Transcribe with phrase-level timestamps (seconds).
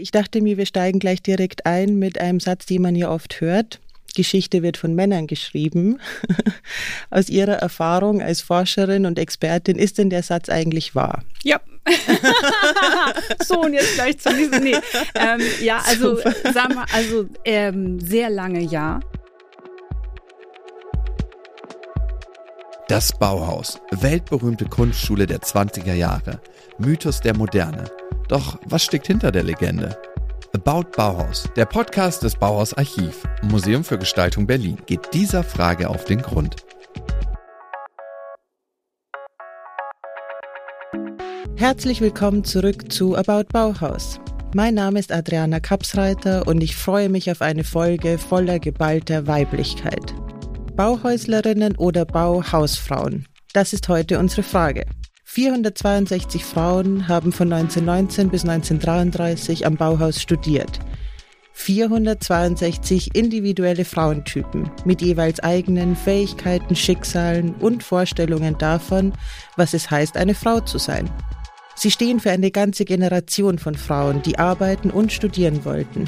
[0.00, 3.40] Ich dachte mir, wir steigen gleich direkt ein mit einem Satz, den man ja oft
[3.40, 3.80] hört.
[4.14, 5.98] Geschichte wird von Männern geschrieben.
[7.10, 11.24] Aus Ihrer Erfahrung als Forscherin und Expertin, ist denn der Satz eigentlich wahr?
[11.42, 11.60] Ja.
[13.44, 14.62] so, und jetzt gleich zu diesem.
[14.62, 14.76] Nee.
[15.16, 16.52] Ähm, ja, also, Super.
[16.52, 19.00] sagen wir, also ähm, sehr lange ja.
[22.86, 26.40] Das Bauhaus, weltberühmte Kunstschule der 20er Jahre,
[26.78, 27.90] Mythos der Moderne.
[28.28, 29.96] Doch was steckt hinter der Legende?
[30.52, 36.04] About Bauhaus, der Podcast des Bauhaus Archiv, Museum für Gestaltung Berlin, geht dieser Frage auf
[36.04, 36.56] den Grund.
[41.56, 44.20] Herzlich willkommen zurück zu About Bauhaus.
[44.54, 50.14] Mein Name ist Adriana Kapsreiter und ich freue mich auf eine Folge voller geballter Weiblichkeit.
[50.76, 53.26] Bauhäuslerinnen oder Bauhausfrauen?
[53.54, 54.84] Das ist heute unsere Frage.
[55.30, 60.80] 462 Frauen haben von 1919 bis 1933 am Bauhaus studiert.
[61.52, 69.12] 462 individuelle Frauentypen mit jeweils eigenen Fähigkeiten, Schicksalen und Vorstellungen davon,
[69.56, 71.10] was es heißt, eine Frau zu sein.
[71.74, 76.06] Sie stehen für eine ganze Generation von Frauen, die arbeiten und studieren wollten.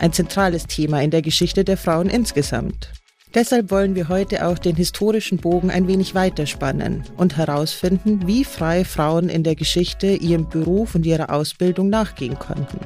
[0.00, 2.90] Ein zentrales Thema in der Geschichte der Frauen insgesamt.
[3.34, 8.84] Deshalb wollen wir heute auch den historischen Bogen ein wenig weiterspannen und herausfinden, wie frei
[8.84, 12.80] Frauen in der Geschichte ihrem Beruf und ihrer Ausbildung nachgehen konnten.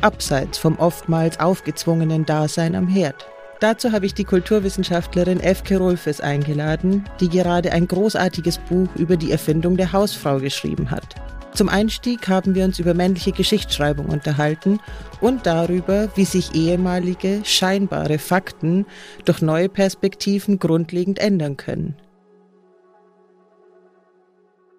[0.00, 3.26] Abseits vom oftmals aufgezwungenen Dasein am Herd.
[3.58, 9.30] Dazu habe ich die Kulturwissenschaftlerin Efke Rolfes eingeladen, die gerade ein großartiges Buch über die
[9.30, 11.14] Erfindung der Hausfrau geschrieben hat.
[11.54, 14.80] Zum Einstieg haben wir uns über männliche Geschichtsschreibung unterhalten
[15.20, 18.86] und darüber, wie sich ehemalige, scheinbare Fakten
[19.26, 21.94] durch neue Perspektiven grundlegend ändern können.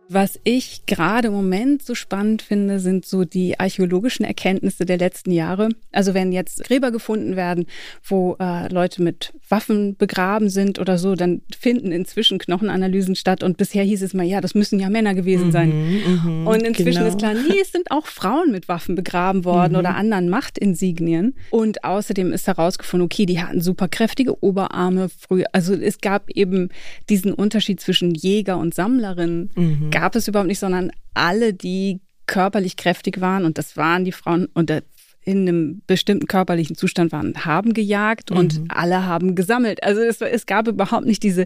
[0.09, 5.31] Was ich gerade im Moment so spannend finde, sind so die archäologischen Erkenntnisse der letzten
[5.31, 5.69] Jahre.
[5.91, 7.65] Also wenn jetzt Gräber gefunden werden,
[8.03, 13.43] wo äh, Leute mit Waffen begraben sind oder so, dann finden inzwischen Knochenanalysen statt.
[13.43, 15.69] Und bisher hieß es mal, ja, das müssen ja Männer gewesen sein.
[15.69, 17.07] Mhm, mhm, und inzwischen genau.
[17.07, 19.79] ist klar, nee, es sind auch Frauen mit Waffen begraben worden mhm.
[19.79, 21.33] oder anderen Machtinsignien.
[21.49, 25.47] Und außerdem ist herausgefunden, okay, die hatten super kräftige Oberarme früher.
[25.53, 26.69] Also es gab eben
[27.09, 29.49] diesen Unterschied zwischen Jäger und Sammlerin.
[29.93, 34.47] Gab es überhaupt nicht, sondern alle, die körperlich kräftig waren, und das waren die Frauen,
[34.53, 34.71] und
[35.25, 38.65] in einem bestimmten körperlichen Zustand waren, haben gejagt und mhm.
[38.69, 39.81] alle haben gesammelt.
[39.81, 41.45] Also es, es, gab überhaupt nicht diese,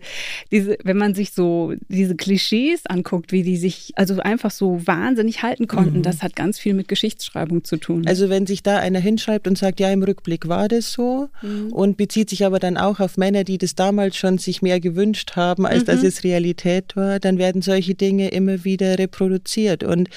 [0.52, 5.44] diese, wenn man sich so diese Klischees anguckt, wie die sich also einfach so wahnsinnig
[5.44, 6.04] halten konnten, mhm.
[6.04, 8.08] das hat ganz viel mit Geschichtsschreibung zu tun.
[8.08, 11.72] Also wenn sich da einer hinschreibt und sagt, ja, im Rückblick war das so mhm.
[11.72, 15.36] und bezieht sich aber dann auch auf Männer, die das damals schon sich mehr gewünscht
[15.36, 16.08] haben, als dass mhm.
[16.08, 20.10] es Realität war, dann werden solche Dinge immer wieder reproduziert und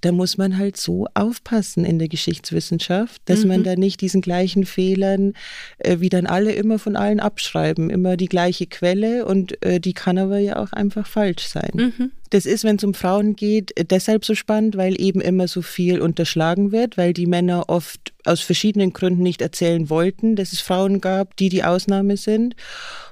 [0.00, 2.95] da muss man halt so aufpassen in der Geschichtswissenschaft,
[3.26, 3.48] dass mhm.
[3.48, 5.34] man da nicht diesen gleichen Fehlern,
[5.78, 9.92] äh, wie dann alle immer von allen abschreiben, immer die gleiche Quelle und äh, die
[9.92, 11.70] kann aber ja auch einfach falsch sein.
[11.74, 12.10] Mhm.
[12.30, 16.00] Das ist, wenn es um Frauen geht, deshalb so spannend, weil eben immer so viel
[16.00, 21.00] unterschlagen wird, weil die Männer oft aus verschiedenen Gründen nicht erzählen wollten, dass es Frauen
[21.00, 22.56] gab, die die Ausnahme sind.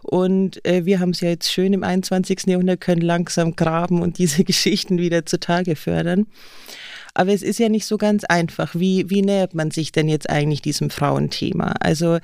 [0.03, 2.47] Und äh, wir haben es ja jetzt schön im 21.
[2.47, 6.27] Jahrhundert, können langsam graben und diese Geschichten wieder zutage fördern.
[7.15, 8.75] Aber es ist ja nicht so ganz einfach.
[8.75, 11.75] Wie, wie nähert man sich denn jetzt eigentlich diesem Frauenthema?
[11.81, 12.19] Also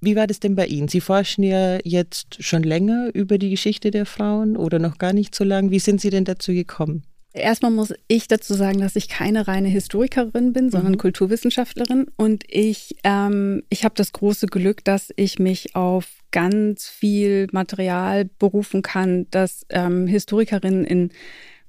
[0.00, 0.88] wie war das denn bei Ihnen?
[0.88, 5.34] Sie forschen ja jetzt schon länger über die Geschichte der Frauen oder noch gar nicht
[5.34, 5.70] so lange.
[5.70, 7.02] Wie sind Sie denn dazu gekommen?
[7.32, 10.98] Erstmal muss ich dazu sagen, dass ich keine reine Historikerin bin, sondern mhm.
[10.98, 12.06] Kulturwissenschaftlerin.
[12.16, 18.28] Und ich, ähm, ich habe das große Glück, dass ich mich auf ganz viel Material
[18.38, 21.10] berufen kann, das ähm, Historikerinnen in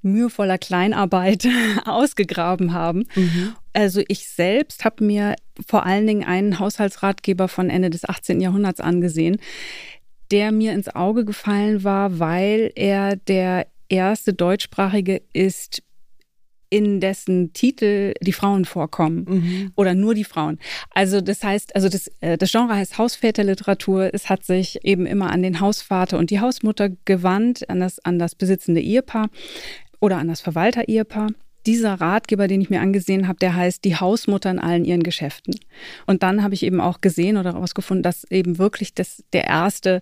[0.02, 1.48] mühevoller Kleinarbeit
[1.86, 3.06] ausgegraben haben.
[3.16, 3.54] Mhm.
[3.74, 5.36] Also ich selbst habe mir
[5.66, 8.42] vor allen Dingen einen Haushaltsratgeber von Ende des 18.
[8.42, 9.38] Jahrhunderts angesehen,
[10.32, 15.84] der mir ins Auge gefallen war, weil er der erste deutschsprachige ist,
[16.72, 19.72] in dessen Titel die Frauen vorkommen mhm.
[19.76, 20.58] oder nur die Frauen.
[20.90, 24.10] Also das heißt, also das, äh, das Genre heißt Hausväterliteratur.
[24.14, 28.20] Es hat sich eben immer an den Hausvater und die Hausmutter gewandt, an das, an
[28.20, 29.28] das besitzende Ehepaar
[30.02, 31.30] oder an das Verwalter-Ehepaar.
[31.66, 35.56] Dieser Ratgeber, den ich mir angesehen habe, der heißt Die Hausmutter in allen ihren Geschäften.
[36.08, 40.00] Und dann habe ich eben auch gesehen oder herausgefunden, dass eben wirklich das, der erste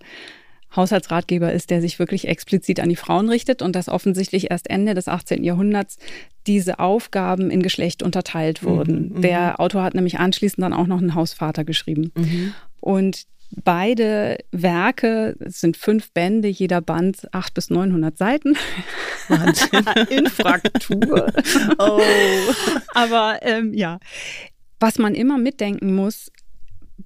[0.74, 4.94] Haushaltsratgeber ist, der sich wirklich explizit an die Frauen richtet und dass offensichtlich erst Ende
[4.94, 5.42] des 18.
[5.42, 5.98] Jahrhunderts
[6.46, 9.12] diese Aufgaben in Geschlecht unterteilt wurden.
[9.14, 9.56] Mhm, der mhm.
[9.56, 12.12] Autor hat nämlich anschließend dann auch noch einen Hausvater geschrieben.
[12.16, 12.54] Mhm.
[12.80, 13.26] Und
[13.64, 18.56] Beide Werke, es sind fünf Bände, jeder Band acht bis 900 Seiten.
[19.28, 19.84] Wahnsinn.
[20.10, 21.32] In Fraktur.
[21.78, 22.00] Oh.
[22.94, 23.98] Aber ähm, ja,
[24.78, 26.30] was man immer mitdenken muss,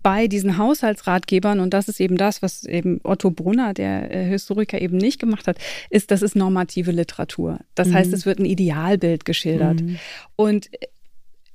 [0.02, 4.80] bei diesen Haushaltsratgebern, und das ist eben das, was eben Otto Brunner, der äh, Historiker,
[4.80, 5.58] eben nicht gemacht hat,
[5.90, 7.60] ist, das ist normative Literatur.
[7.74, 7.94] Das mhm.
[7.94, 9.80] heißt, es wird ein Idealbild geschildert.
[9.80, 9.98] Mhm.
[10.36, 10.70] Und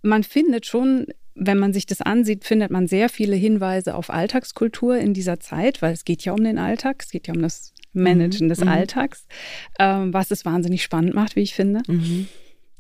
[0.02, 1.08] man findet schon,
[1.40, 5.82] wenn man sich das ansieht, findet man sehr viele Hinweise auf Alltagskultur in dieser Zeit,
[5.82, 8.50] weil es geht ja um den Alltag, es geht ja um das Managen mhm.
[8.50, 8.68] des mhm.
[8.68, 9.26] Alltags,
[9.80, 11.82] ähm, was es wahnsinnig spannend macht, wie ich finde.
[11.88, 12.28] Mhm.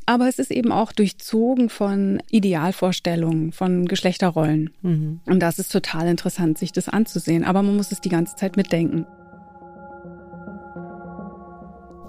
[0.05, 4.71] Aber es ist eben auch durchzogen von Idealvorstellungen, von Geschlechterrollen.
[4.81, 5.21] Mhm.
[5.25, 7.43] Und das ist total interessant, sich das anzusehen.
[7.43, 9.05] Aber man muss es die ganze Zeit mitdenken.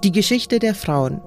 [0.03, 1.21] Die Geschichte der Frauen.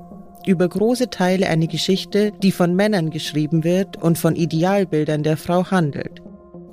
[0.45, 5.71] Über große Teile eine Geschichte, die von Männern geschrieben wird und von Idealbildern der Frau
[5.71, 6.21] handelt.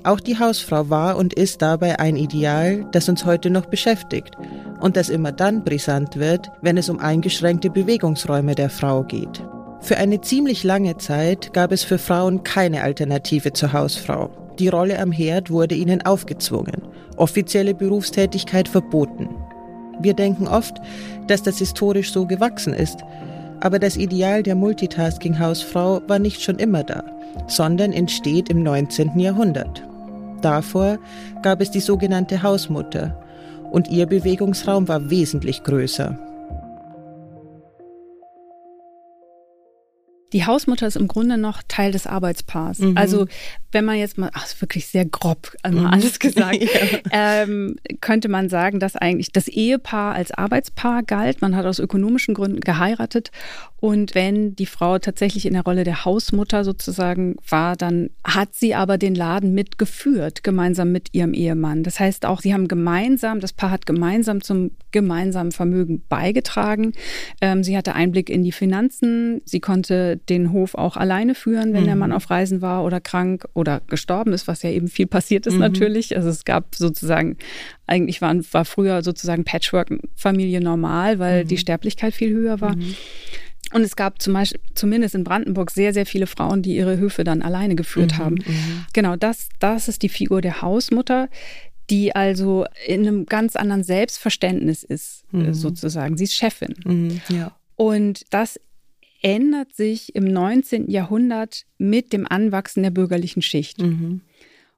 [0.03, 4.35] Auch die Hausfrau war und ist dabei ein Ideal, das uns heute noch beschäftigt
[4.81, 9.41] und das immer dann brisant wird, wenn es um eingeschränkte Bewegungsräume der Frau geht.
[9.79, 14.31] Für eine ziemlich lange Zeit gab es für Frauen keine Alternative zur Hausfrau.
[14.59, 16.81] Die Rolle am Herd wurde ihnen aufgezwungen,
[17.15, 19.29] offizielle Berufstätigkeit verboten.
[20.01, 20.75] Wir denken oft,
[21.27, 22.97] dass das historisch so gewachsen ist,
[23.61, 27.03] aber das Ideal der Multitasking-Hausfrau war nicht schon immer da,
[27.47, 29.17] sondern entsteht im 19.
[29.19, 29.83] Jahrhundert.
[30.41, 30.97] Davor
[31.43, 33.15] gab es die sogenannte Hausmutter
[33.71, 36.17] und ihr Bewegungsraum war wesentlich größer.
[40.33, 42.79] Die Hausmutter ist im Grunde noch Teil des Arbeitspaars.
[42.79, 42.97] Mhm.
[42.97, 43.27] Also
[43.71, 45.85] wenn man jetzt mal, ach, ist wirklich sehr grob also mhm.
[45.87, 46.99] alles gesagt, ja.
[47.11, 51.41] ähm, könnte man sagen, dass eigentlich das Ehepaar als Arbeitspaar galt.
[51.41, 53.31] Man hat aus ökonomischen Gründen geheiratet
[53.81, 58.75] und wenn die Frau tatsächlich in der Rolle der Hausmutter sozusagen war, dann hat sie
[58.75, 61.81] aber den Laden mitgeführt, gemeinsam mit ihrem Ehemann.
[61.81, 66.93] Das heißt auch, sie haben gemeinsam, das Paar hat gemeinsam zum gemeinsamen Vermögen beigetragen.
[67.41, 69.41] Ähm, sie hatte Einblick in die Finanzen.
[69.45, 71.87] Sie konnte den Hof auch alleine führen, wenn mhm.
[71.87, 75.47] der Mann auf Reisen war oder krank oder gestorben ist, was ja eben viel passiert
[75.47, 75.59] ist mhm.
[75.59, 76.15] natürlich.
[76.15, 77.37] Also es gab sozusagen,
[77.87, 81.47] eigentlich waren, war früher sozusagen Patchwork-Familie normal, weil mhm.
[81.47, 82.75] die Sterblichkeit viel höher war.
[82.75, 82.95] Mhm.
[83.73, 87.23] Und es gab zum Beispiel, zumindest in Brandenburg, sehr, sehr viele Frauen, die ihre Höfe
[87.23, 88.35] dann alleine geführt mhm, haben.
[88.35, 88.85] Mhm.
[88.93, 91.29] Genau, das, das ist die Figur der Hausmutter,
[91.89, 95.53] die also in einem ganz anderen Selbstverständnis ist, mhm.
[95.53, 96.17] sozusagen.
[96.17, 96.75] Sie ist Chefin.
[96.85, 97.55] Mhm, ja.
[97.75, 98.59] Und das
[99.21, 100.89] ändert sich im 19.
[100.89, 103.81] Jahrhundert mit dem Anwachsen der bürgerlichen Schicht.
[103.81, 104.21] Mhm.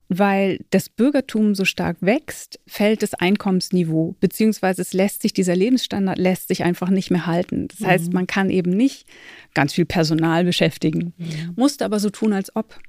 [0.09, 6.17] Weil das Bürgertum so stark wächst, fällt das Einkommensniveau, beziehungsweise es lässt sich, dieser Lebensstandard
[6.17, 7.69] lässt sich einfach nicht mehr halten.
[7.69, 7.85] Das mhm.
[7.87, 9.07] heißt, man kann eben nicht
[9.53, 11.53] ganz viel Personal beschäftigen, mhm.
[11.55, 12.79] musste aber so tun, als ob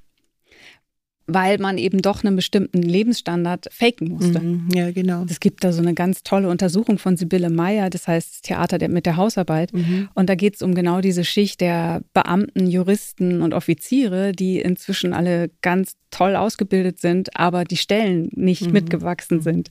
[1.27, 4.39] weil man eben doch einen bestimmten Lebensstandard faken musste.
[4.39, 5.25] Mhm, ja, genau.
[5.27, 8.77] Es gibt da so eine ganz tolle Untersuchung von Sibylle Meyer, das heißt das Theater
[8.77, 9.73] der, mit der Hausarbeit.
[9.73, 10.09] Mhm.
[10.13, 15.13] Und da geht es um genau diese Schicht der Beamten, Juristen und Offiziere, die inzwischen
[15.13, 18.71] alle ganz toll ausgebildet sind, aber die Stellen nicht mhm.
[18.71, 19.69] mitgewachsen sind.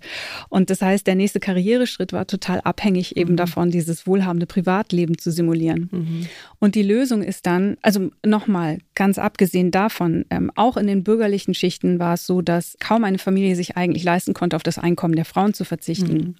[0.51, 3.37] Und das heißt, der nächste Karriereschritt war total abhängig eben mhm.
[3.39, 5.89] davon, dieses wohlhabende Privatleben zu simulieren.
[5.91, 6.27] Mhm.
[6.59, 11.55] Und die Lösung ist dann, also nochmal, ganz abgesehen davon, ähm, auch in den bürgerlichen
[11.55, 15.17] Schichten war es so, dass kaum eine Familie sich eigentlich leisten konnte, auf das Einkommen
[15.17, 16.13] der Frauen zu verzichten.
[16.13, 16.35] Mhm.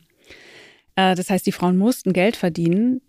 [0.97, 3.01] Äh, das heißt, die Frauen mussten Geld verdienen,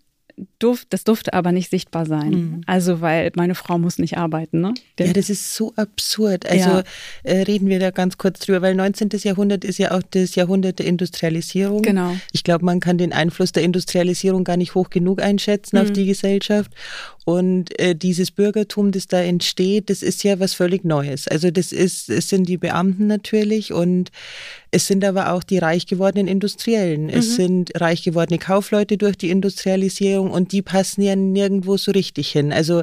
[0.58, 2.30] Duft, das durfte aber nicht sichtbar sein.
[2.30, 2.60] Mhm.
[2.66, 4.60] Also, weil meine Frau muss nicht arbeiten.
[4.60, 4.74] Ne?
[4.98, 6.48] ja, das ist so absurd.
[6.48, 6.84] Also ja.
[7.24, 9.10] äh, reden wir da ganz kurz drüber, weil 19.
[9.22, 11.82] Jahrhundert ist ja auch das Jahrhundert der Industrialisierung.
[11.82, 12.16] Genau.
[12.32, 15.82] Ich glaube, man kann den Einfluss der Industrialisierung gar nicht hoch genug einschätzen mhm.
[15.82, 16.70] auf die Gesellschaft.
[17.28, 21.26] Und äh, dieses Bürgertum, das da entsteht, das ist ja was völlig Neues.
[21.26, 24.12] Also das ist, es sind die Beamten natürlich und
[24.70, 27.04] es sind aber auch die reich gewordenen Industriellen.
[27.04, 27.10] Mhm.
[27.10, 32.30] Es sind reich gewordene Kaufleute durch die Industrialisierung und die passen ja nirgendwo so richtig
[32.30, 32.52] hin.
[32.52, 32.82] Also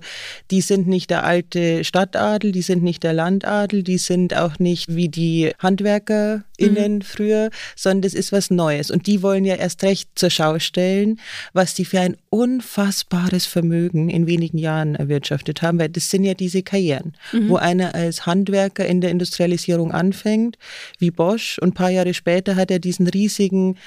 [0.51, 4.95] die sind nicht der alte Stadtadel, die sind nicht der Landadel, die sind auch nicht
[4.95, 7.01] wie die HandwerkerInnen mhm.
[7.01, 8.91] früher, sondern das ist was Neues.
[8.91, 11.19] Und die wollen ja erst recht zur Schau stellen,
[11.53, 16.33] was die für ein unfassbares Vermögen in wenigen Jahren erwirtschaftet haben, weil das sind ja
[16.33, 17.49] diese Karrieren, mhm.
[17.49, 20.57] wo einer als Handwerker in der Industrialisierung anfängt,
[20.99, 23.77] wie Bosch, und ein paar Jahre später hat er diesen riesigen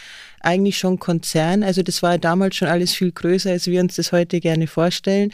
[0.46, 1.62] eigentlich schon Konzern.
[1.62, 5.32] Also das war damals schon alles viel größer, als wir uns das heute gerne vorstellen.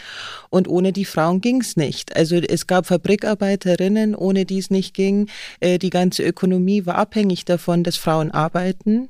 [0.51, 2.17] Und ohne die Frauen ging es nicht.
[2.17, 5.29] Also es gab Fabrikarbeiterinnen, ohne die es nicht ging.
[5.61, 9.09] Äh, die ganze Ökonomie war abhängig davon, dass Frauen arbeiten.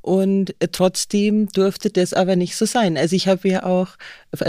[0.00, 2.96] Und äh, trotzdem durfte das aber nicht so sein.
[2.96, 3.88] Also ich habe ja auch,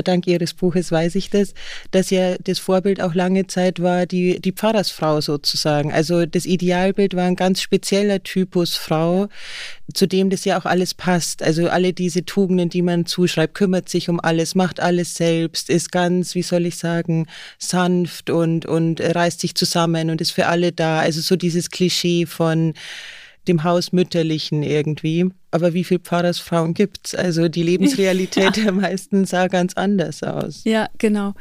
[0.03, 1.53] dank Ihres Buches weiß ich das,
[1.91, 5.91] dass ja das Vorbild auch lange Zeit war die, die Pfarrersfrau sozusagen.
[5.91, 9.27] Also das Idealbild war ein ganz spezieller Typus Frau,
[9.93, 11.41] zu dem das ja auch alles passt.
[11.41, 15.91] Also alle diese Tugenden, die man zuschreibt, kümmert sich um alles, macht alles selbst, ist
[15.91, 17.25] ganz, wie soll ich sagen,
[17.57, 20.99] sanft und, und reißt sich zusammen und ist für alle da.
[20.99, 22.75] Also so dieses Klischee von
[23.47, 25.29] dem Hausmütterlichen irgendwie.
[25.51, 27.15] Aber wie viele Pfarrersfrauen gibt es?
[27.15, 28.63] Also die Lebensrealität ja.
[28.63, 30.63] der meisten sah ganz anders aus.
[30.63, 31.33] Ja, genau.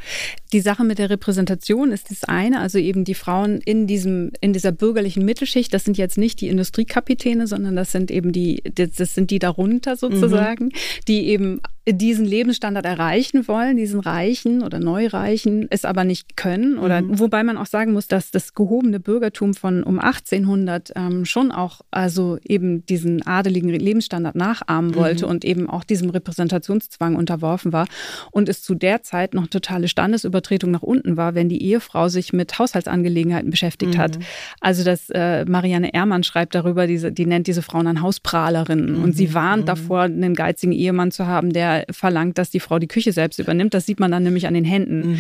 [0.53, 4.53] Die Sache mit der Repräsentation ist das eine, also eben die Frauen in diesem, in
[4.53, 9.15] dieser bürgerlichen Mittelschicht, das sind jetzt nicht die Industriekapitäne, sondern das sind eben die, das
[9.15, 10.73] sind die darunter sozusagen, mhm.
[11.07, 16.79] die eben diesen Lebensstandard erreichen wollen, diesen Reichen oder Neureichen, es aber nicht können.
[16.79, 17.19] Oder mhm.
[17.19, 21.81] wobei man auch sagen muss, dass das gehobene Bürgertum von um 1800 ähm, schon auch
[21.91, 23.98] also eben diesen adeligen Lebensstandard
[24.35, 25.31] nachahmen wollte mhm.
[25.31, 27.87] und eben auch diesem Repräsentationszwang unterworfen war
[28.31, 32.33] und es zu der Zeit noch totale Standesübertretung nach unten war, wenn die Ehefrau sich
[32.33, 33.99] mit Haushaltsangelegenheiten beschäftigt mhm.
[33.99, 34.19] hat.
[34.61, 39.15] Also das äh, Marianne Ehrmann schreibt darüber, diese, die nennt diese Frauen dann Hausprahlerinnen und
[39.15, 39.35] sie mhm.
[39.35, 39.67] warnt mhm.
[39.67, 43.75] davor, einen geizigen Ehemann zu haben, der verlangt, dass die Frau die Küche selbst übernimmt.
[43.75, 45.19] Das sieht man dann nämlich an den Händen.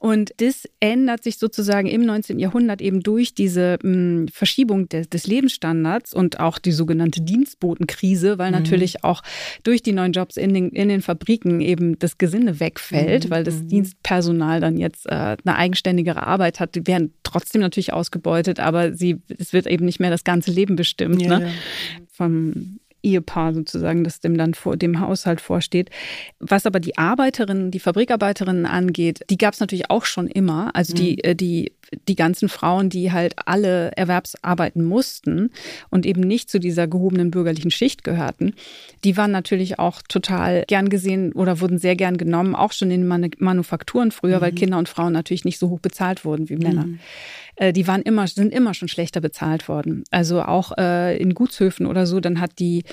[0.00, 2.38] Und das ändert sich sozusagen im 19.
[2.38, 8.38] Jahrhundert eben durch diese mh, hm, Verschiebung des, des, Lebensstandards und auch die sogenannte Dienstbotenkrise,
[8.38, 8.60] weil mhm.
[8.60, 9.22] natürlich auch
[9.62, 13.30] durch die neuen Jobs in den, in den Fabriken eben das Gesinde wegfällt, mhm.
[13.30, 13.68] weil das mhm.
[13.68, 16.76] Dienstpersonal dann jetzt äh, eine eigenständigere Arbeit hat.
[16.76, 20.76] Die werden trotzdem natürlich ausgebeutet, aber sie, es wird eben nicht mehr das ganze Leben
[20.76, 21.20] bestimmt.
[21.20, 21.44] Ja, ne?
[21.44, 21.52] ja.
[22.10, 25.90] Vom Ehepaar sozusagen, das dem dann vor dem Haushalt vorsteht.
[26.38, 30.74] Was aber die Arbeiterinnen, die Fabrikarbeiterinnen angeht, die gab es natürlich auch schon immer.
[30.74, 31.18] Also die, mhm.
[31.22, 31.72] Äh, die,
[32.08, 35.50] die ganzen Frauen, die halt alle Erwerbsarbeiten mussten
[35.90, 38.54] und eben nicht zu dieser gehobenen bürgerlichen Schicht gehörten,
[39.04, 43.06] die waren natürlich auch total gern gesehen oder wurden sehr gern genommen, auch schon in
[43.06, 44.42] Manufakturen früher, mhm.
[44.42, 46.86] weil Kinder und Frauen natürlich nicht so hoch bezahlt wurden wie Männer.
[46.86, 47.00] Mhm.
[47.60, 50.04] Äh, die waren immer, sind immer schon schlechter bezahlt worden.
[50.10, 52.84] Also auch äh, in Gutshöfen oder so, dann hat die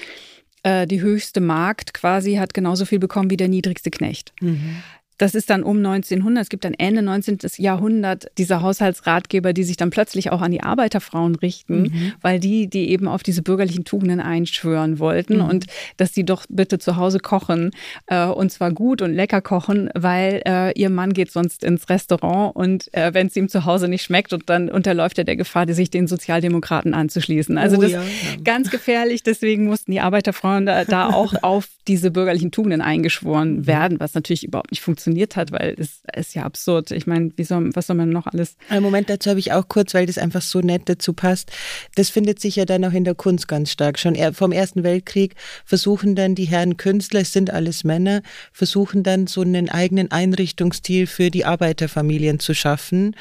[0.64, 4.34] äh, die höchste Magd quasi hat genauso viel bekommen wie der niedrigste Knecht.
[4.42, 4.84] Mhm.
[5.18, 6.44] Das ist dann um 1900.
[6.44, 7.40] Es gibt dann Ende 19.
[7.58, 12.14] Jahrhundert diese Haushaltsratgeber, die sich dann plötzlich auch an die Arbeiterfrauen richten, mhm.
[12.22, 15.46] weil die, die eben auf diese bürgerlichen Tugenden einschwören wollten mhm.
[15.46, 15.66] und
[15.98, 17.72] dass sie doch bitte zu Hause kochen
[18.08, 22.56] äh, und zwar gut und lecker kochen, weil äh, ihr Mann geht sonst ins Restaurant
[22.56, 25.68] und äh, wenn es ihm zu Hause nicht schmeckt und dann unterläuft er der Gefahr,
[25.68, 27.58] sich den Sozialdemokraten anzuschließen.
[27.58, 28.08] Also oh, das ja, ja.
[28.44, 29.24] ganz gefährlich.
[29.24, 33.68] Deswegen mussten die Arbeiterfrauen da, da auch auf diese bürgerlichen Tugenden eingeschworen mhm.
[33.68, 36.92] werden, was natürlich überhaupt nicht funktioniert funktioniert hat, weil es ist ja absurd.
[36.92, 38.58] Ich meine, wie soll, was soll man noch alles?
[38.70, 41.52] Einen Moment dazu habe ich auch kurz, weil das einfach so nett dazu passt.
[41.96, 44.00] Das findet sich ja dann auch in der Kunst ganz stark.
[44.00, 45.36] Schon vom Ersten Weltkrieg
[45.66, 48.22] versuchen dann die Herren Künstler, es sind alles Männer,
[48.52, 53.16] versuchen dann so einen eigenen Einrichtungsstil für die Arbeiterfamilien zu schaffen,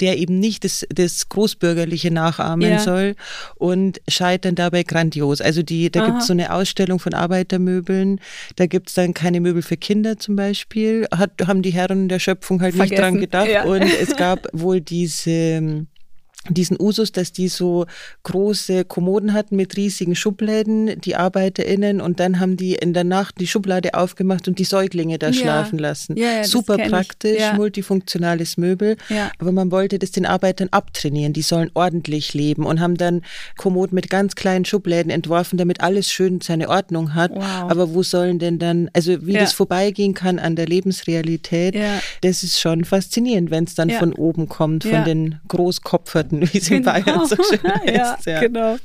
[0.00, 2.78] der eben nicht das, das Großbürgerliche nachahmen ja.
[2.78, 3.14] soll
[3.56, 5.40] und scheitern dabei grandios.
[5.40, 8.20] Also die, da gibt es so eine Ausstellung von Arbeitermöbeln,
[8.56, 12.18] da gibt es dann keine Möbel für Kinder zum Beispiel, hat, haben die Herren der
[12.18, 12.92] Schöpfung halt Vergessen.
[12.92, 13.48] nicht dran gedacht.
[13.48, 13.64] Ja.
[13.64, 15.86] Und es gab wohl diese
[16.54, 17.86] diesen Usus, dass die so
[18.22, 23.40] große Kommoden hatten mit riesigen Schubläden, die ArbeiterInnen, und dann haben die in der Nacht
[23.40, 25.32] die Schublade aufgemacht und die Säuglinge da ja.
[25.32, 26.16] schlafen lassen.
[26.16, 28.96] Ja, ja, Super praktisch, multifunktionales Möbel.
[29.38, 31.32] Aber man wollte das den Arbeitern abtrainieren.
[31.32, 33.22] Die sollen ordentlich leben und haben dann
[33.56, 37.32] Kommoden mit ganz kleinen Schubläden entworfen, damit alles schön seine Ordnung hat.
[37.34, 37.70] Wow.
[37.70, 41.76] Aber wo sollen denn dann, also wie das vorbeigehen kann an der Lebensrealität,
[42.22, 46.58] das ist schon faszinierend, wenn es dann von oben kommt, von den Großkopferten Garten, wie
[46.58, 46.94] es genau.
[46.94, 47.86] in Bayern so schön heißt.
[47.86, 48.40] Ja, ja.
[48.40, 48.76] genau.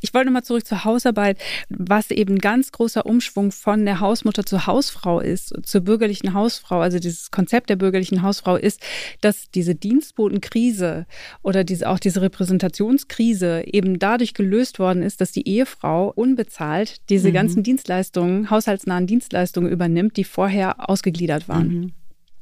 [0.00, 1.38] Ich wollte nochmal zurück zur Hausarbeit,
[1.68, 6.98] was eben ganz großer Umschwung von der Hausmutter zur Hausfrau ist, zur bürgerlichen Hausfrau, also
[6.98, 8.80] dieses Konzept der bürgerlichen Hausfrau ist,
[9.20, 11.06] dass diese Dienstbotenkrise
[11.42, 17.28] oder diese, auch diese Repräsentationskrise eben dadurch gelöst worden ist, dass die Ehefrau unbezahlt diese
[17.28, 17.34] mhm.
[17.34, 21.68] ganzen Dienstleistungen, haushaltsnahen Dienstleistungen übernimmt, die vorher ausgegliedert waren.
[21.68, 21.92] Mhm.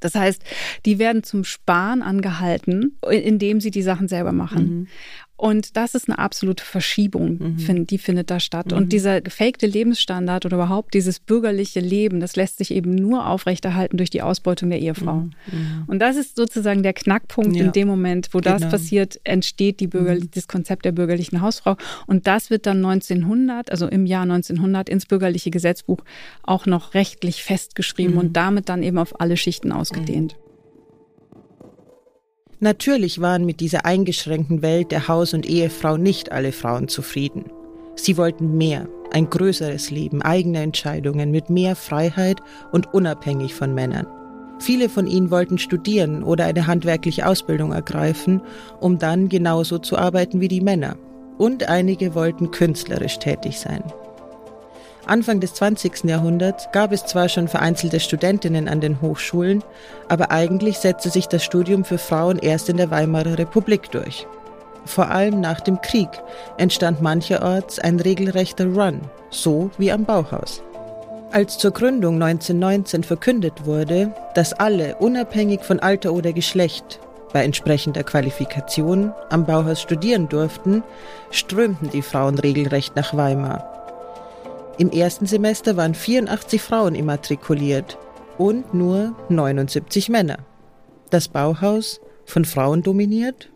[0.01, 0.43] Das heißt,
[0.87, 4.63] die werden zum Sparen angehalten, indem sie die Sachen selber machen.
[4.65, 4.87] Mhm.
[5.39, 7.59] Und das ist eine absolute Verschiebung, mhm.
[7.61, 8.73] find, die findet da statt.
[8.73, 8.77] Mhm.
[8.77, 13.99] Und dieser gefakte Lebensstandard oder überhaupt dieses bürgerliche Leben, das lässt sich eben nur aufrechterhalten
[13.99, 15.15] durch die Ausbeutung der Ehefrau.
[15.15, 15.31] Mhm.
[15.47, 15.85] mhm.
[15.87, 17.67] Und das ist sozusagen der Knackpunkt ja.
[17.67, 18.59] in dem Moment, wo genau.
[18.59, 20.29] das passiert, entsteht die Bürger mhm.
[20.35, 21.77] das Konzept der bürgerlichen Hausfrau.
[22.09, 25.99] Und das wird dann 1900, also im Jahr 1900 ins bürgerliche Gesetzbuch
[26.43, 30.37] auch noch rechtlich festgeschrieben und damit dann eben auf alle Schichten ausgedehnt.
[32.61, 37.45] Natürlich waren mit dieser eingeschränkten Welt der Haus- und Ehefrau nicht alle Frauen zufrieden.
[37.95, 38.89] Sie wollten mehr.
[39.11, 44.07] ein größeres Leben, eigene Entscheidungen mit mehr Freiheit und unabhängig von Männern.
[44.59, 48.43] Viele von ihnen wollten studieren oder eine handwerkliche Ausbildung ergreifen,
[48.81, 50.97] um dann genauso zu arbeiten wie die Männer.
[51.39, 53.83] Und einige wollten künstlerisch tätig sein.
[55.07, 56.05] Anfang des 20.
[56.05, 59.65] Jahrhunderts gab es zwar schon vereinzelte Studentinnen an den Hochschulen,
[60.09, 64.27] aber eigentlich setzte sich das Studium für Frauen erst in der Weimarer Republik durch.
[64.85, 66.09] Vor allem nach dem Krieg
[66.57, 69.01] entstand mancherorts ein regelrechter Run,
[69.31, 70.63] so wie am Bauhaus.
[71.31, 77.01] Als zur Gründung 1919 verkündet wurde, dass alle, unabhängig von Alter oder Geschlecht,
[77.35, 80.83] bei entsprechender Qualifikation am Bauhaus studieren durften,
[81.31, 83.78] strömten die Frauen regelrecht nach Weimar.
[84.79, 87.99] Im ersten Semester waren 84 Frauen immatrikuliert
[88.39, 90.39] und nur 79 Männer.
[91.11, 93.51] Das Bauhaus von Frauen dominiert?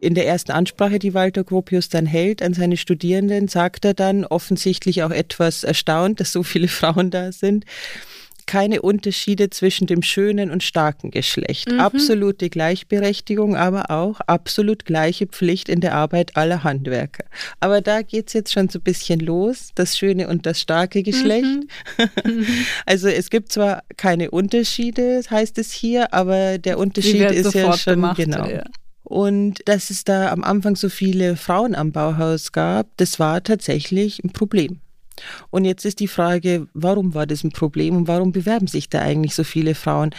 [0.00, 4.24] In der ersten Ansprache, die Walter Gropius dann hält an seine Studierenden, sagt er dann
[4.24, 7.64] offensichtlich auch etwas erstaunt, dass so viele Frauen da sind
[8.46, 11.70] keine Unterschiede zwischen dem schönen und starken Geschlecht.
[11.70, 11.80] Mhm.
[11.80, 17.24] Absolute Gleichberechtigung, aber auch absolut gleiche Pflicht in der Arbeit aller Handwerker.
[17.60, 21.02] Aber da geht es jetzt schon so ein bisschen los, das schöne und das starke
[21.02, 21.44] Geschlecht.
[21.44, 21.66] Mhm.
[22.86, 27.94] Also es gibt zwar keine Unterschiede, heißt es hier, aber der Unterschied ist ja schon
[27.94, 28.46] gemacht, genau.
[28.46, 28.64] Ja.
[29.04, 34.22] Und dass es da am Anfang so viele Frauen am Bauhaus gab, das war tatsächlich
[34.24, 34.80] ein Problem.
[35.50, 39.00] Und jetzt ist die Frage, warum war das ein Problem und warum bewerben sich da
[39.00, 40.10] eigentlich so viele Frauen?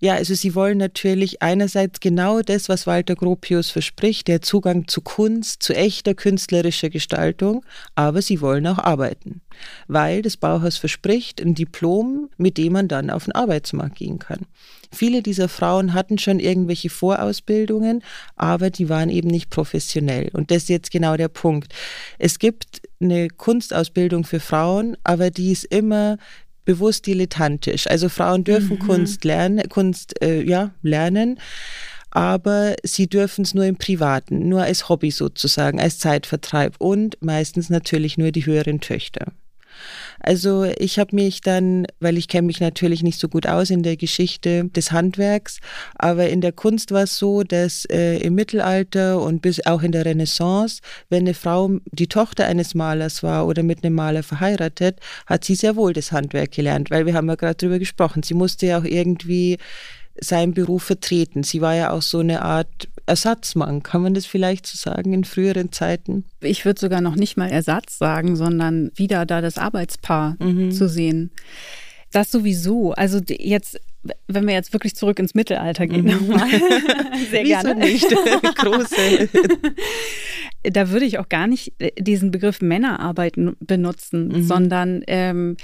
[0.00, 5.00] Ja, also sie wollen natürlich einerseits genau das, was Walter Gropius verspricht, der Zugang zu
[5.00, 7.64] Kunst, zu echter künstlerischer Gestaltung,
[7.94, 9.40] aber sie wollen auch arbeiten,
[9.88, 14.46] weil das Bauhaus verspricht ein Diplom, mit dem man dann auf den Arbeitsmarkt gehen kann.
[14.92, 18.02] Viele dieser Frauen hatten schon irgendwelche Vorausbildungen,
[18.36, 20.30] aber die waren eben nicht professionell.
[20.32, 21.72] Und das ist jetzt genau der Punkt.
[22.18, 26.18] Es gibt eine Kunstausbildung für Frauen, aber die ist immer
[26.64, 27.86] bewusst dilettantisch.
[27.86, 28.86] Also Frauen dürfen mhm.
[28.86, 31.38] Kunst lernen, Kunst äh, ja lernen,
[32.10, 37.70] aber sie dürfen es nur im Privaten, nur als Hobby sozusagen, als Zeitvertreib und meistens
[37.70, 39.32] natürlich nur die höheren Töchter.
[40.20, 43.82] Also ich habe mich dann, weil ich kenne mich natürlich nicht so gut aus in
[43.82, 45.60] der Geschichte des Handwerks,
[45.94, 49.92] aber in der Kunst war es so, dass äh, im Mittelalter und bis auch in
[49.92, 55.00] der Renaissance, wenn eine Frau die Tochter eines Malers war oder mit einem Maler verheiratet,
[55.26, 58.22] hat sie sehr wohl das Handwerk gelernt, weil wir haben ja gerade darüber gesprochen.
[58.22, 59.58] Sie musste ja auch irgendwie
[60.20, 61.42] seinen Beruf vertreten.
[61.42, 65.24] Sie war ja auch so eine Art Ersatzmann, kann man das vielleicht so sagen in
[65.24, 66.24] früheren Zeiten?
[66.40, 70.70] Ich würde sogar noch nicht mal Ersatz sagen, sondern wieder da das Arbeitspaar mhm.
[70.70, 71.30] zu sehen.
[72.12, 72.92] Das sowieso.
[72.92, 73.78] Also jetzt
[74.28, 76.28] wenn wir jetzt wirklich zurück ins Mittelalter gehen, mhm.
[76.28, 76.48] nochmal.
[77.30, 77.74] Sehr gerne.
[77.74, 78.08] nicht?
[78.56, 79.28] Große.
[80.62, 84.42] da würde ich auch gar nicht diesen Begriff Männerarbeiten benutzen, mhm.
[84.42, 85.56] sondern ähm,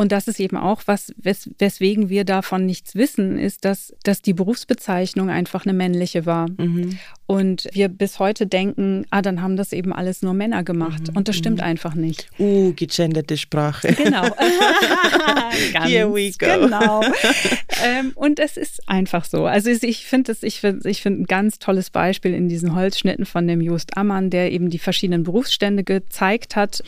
[0.00, 4.22] und das ist eben auch was, wes weswegen wir davon nichts wissen, ist, dass, dass
[4.22, 6.48] die Berufsbezeichnung einfach eine männliche war.
[6.56, 6.98] Mhm.
[7.26, 11.08] Und wir bis heute denken, ah, dann haben das eben alles nur Männer gemacht.
[11.08, 11.18] Mhm.
[11.18, 11.64] Und das stimmt mhm.
[11.64, 12.30] einfach nicht.
[12.38, 13.92] Uh, gegenderte Sprache.
[13.92, 14.22] Genau.
[15.74, 16.46] Ganz Here we go.
[16.46, 17.02] Genau.
[17.84, 19.44] ähm, und es ist einfach so.
[19.44, 23.46] Also ich finde ich finde ich find ein ganz tolles Beispiel in diesen Holzschnitten von
[23.46, 26.82] dem Just Ammann, der eben die verschiedenen Berufsstände gezeigt hat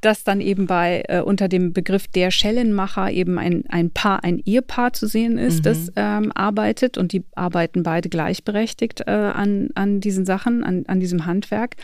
[0.00, 4.38] dass dann eben bei äh, unter dem Begriff der Schellenmacher eben ein, ein Paar, ein
[4.38, 5.62] Ehepaar zu sehen ist, mhm.
[5.62, 11.00] das ähm, arbeitet und die arbeiten beide gleichberechtigt äh, an, an diesen Sachen, an, an
[11.00, 11.76] diesem Handwerk.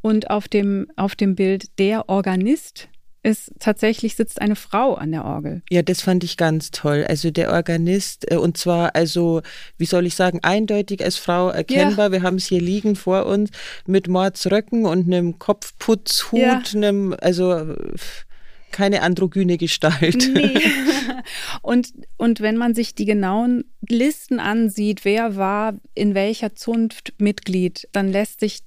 [0.00, 2.88] Und auf dem, auf dem Bild der Organist
[3.24, 5.62] ist tatsächlich sitzt eine Frau an der Orgel.
[5.70, 7.04] Ja, das fand ich ganz toll.
[7.08, 9.40] Also der Organist, äh, und zwar, also,
[9.78, 12.06] wie soll ich sagen, eindeutig als Frau erkennbar.
[12.06, 12.12] Ja.
[12.12, 13.50] Wir haben es hier liegen vor uns
[13.86, 16.62] mit Mordsröcken und einem Kopfputzhut, ja.
[16.74, 17.74] einem, also
[18.70, 20.30] keine androgyne Gestalt.
[20.34, 20.58] Nee.
[21.62, 27.88] Und, und wenn man sich die genauen Listen ansieht, wer war in welcher Zunft Mitglied,
[27.92, 28.62] dann lässt sich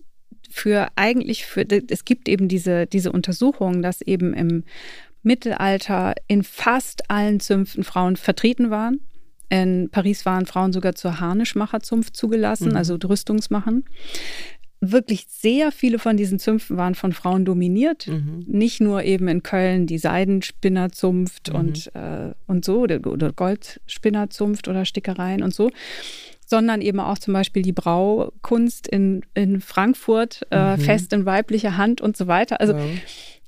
[0.58, 4.64] für eigentlich für, es gibt eben diese, diese Untersuchungen, dass eben im
[5.24, 9.02] Mittelalter in fast allen Zünften Frauen vertreten waren.
[9.50, 12.78] In Paris waren Frauen sogar zur Harnischmacherzunft zugelassen, mhm.
[12.78, 13.86] also Rüstungsmachen.
[14.80, 18.08] Wirklich sehr viele von diesen Zünften waren von Frauen dominiert.
[18.08, 18.44] Mhm.
[18.48, 21.60] Nicht nur eben in Köln die Seidenspinnerzunft mhm.
[21.60, 25.72] und, äh, und so, oder Goldspinnerzunft oder Stickereien und so,
[26.50, 30.82] sondern eben auch zum Beispiel die Braukunst in, in Frankfurt, äh, mhm.
[30.82, 32.62] fest in weiblicher Hand und so weiter.
[32.62, 32.86] Also ja.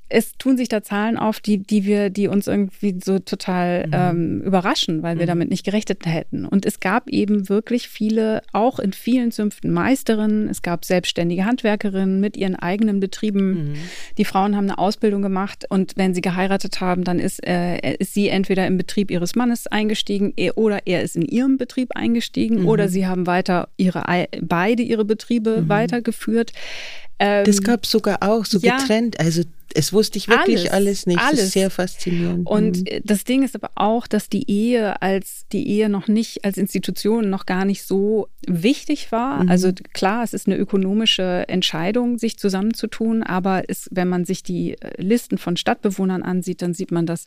[0.09, 3.93] Es tun sich da Zahlen auf, die, die wir, die uns irgendwie so total mhm.
[3.93, 5.29] ähm, überraschen, weil wir mhm.
[5.29, 6.45] damit nicht gerechnet hätten.
[6.45, 10.49] Und es gab eben wirklich viele, auch in vielen Zünften Meisterinnen.
[10.49, 13.51] Es gab selbstständige Handwerkerinnen mit ihren eigenen Betrieben.
[13.51, 13.73] Mhm.
[14.17, 18.15] Die Frauen haben eine Ausbildung gemacht und wenn sie geheiratet haben, dann ist, äh, ist
[18.15, 22.67] sie entweder im Betrieb ihres Mannes eingestiegen oder er ist in ihrem Betrieb eingestiegen mhm.
[22.67, 24.03] oder sie haben weiter ihre
[24.41, 25.69] beide ihre Betriebe mhm.
[25.69, 26.51] weitergeführt.
[27.19, 29.19] Ähm, das gab es sogar auch so ja, getrennt.
[29.19, 31.19] Also es wusste ich wirklich alles, alles nicht.
[31.19, 31.31] Alles.
[31.31, 32.47] Das ist sehr faszinierend.
[32.47, 33.01] Und mhm.
[33.03, 37.29] das Ding ist aber auch, dass die Ehe als die Ehe noch nicht als Institution
[37.29, 39.43] noch gar nicht so wichtig war.
[39.43, 39.49] Mhm.
[39.49, 44.79] Also klar, es ist eine ökonomische Entscheidung, sich zusammenzutun, aber es, wenn man sich die
[44.81, 47.25] äh, Listen von Stadtbewohnern ansieht, dann sieht man, dass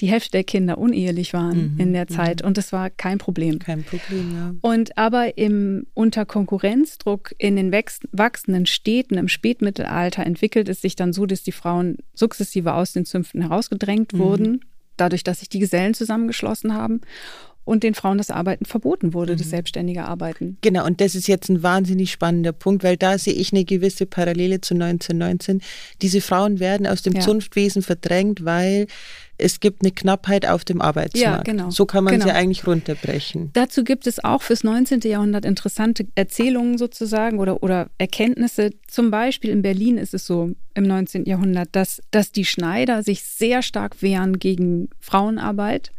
[0.00, 1.80] die Hälfte der Kinder unehelich waren mhm.
[1.80, 2.48] in der Zeit mhm.
[2.48, 3.58] und das war kein Problem.
[3.58, 4.54] Kein Problem, ja.
[4.60, 11.12] Und aber im unter Konkurrenzdruck in den wachsenden Städten im Spätmittelalter entwickelt es sich dann
[11.12, 14.18] so, dass die Frau Frauen sukzessive aus den Zünften herausgedrängt mhm.
[14.18, 14.64] wurden,
[14.96, 17.00] dadurch, dass sich die Gesellen zusammengeschlossen haben
[17.64, 19.38] und den Frauen das Arbeiten verboten wurde, mhm.
[19.38, 20.58] das selbstständige Arbeiten.
[20.62, 24.06] Genau, und das ist jetzt ein wahnsinnig spannender Punkt, weil da sehe ich eine gewisse
[24.06, 25.60] Parallele zu 1919.
[26.00, 27.20] Diese Frauen werden aus dem ja.
[27.20, 28.86] Zunftwesen verdrängt, weil
[29.38, 31.48] es gibt eine Knappheit auf dem Arbeitsmarkt.
[31.48, 31.70] Ja, genau.
[31.70, 32.26] So kann man genau.
[32.26, 33.50] sie eigentlich runterbrechen.
[33.52, 35.00] Dazu gibt es auch fürs 19.
[35.00, 38.70] Jahrhundert interessante Erzählungen sozusagen oder, oder Erkenntnisse.
[38.86, 41.24] Zum Beispiel in Berlin ist es so im 19.
[41.24, 45.92] Jahrhundert, dass, dass die Schneider sich sehr stark wehren gegen Frauenarbeit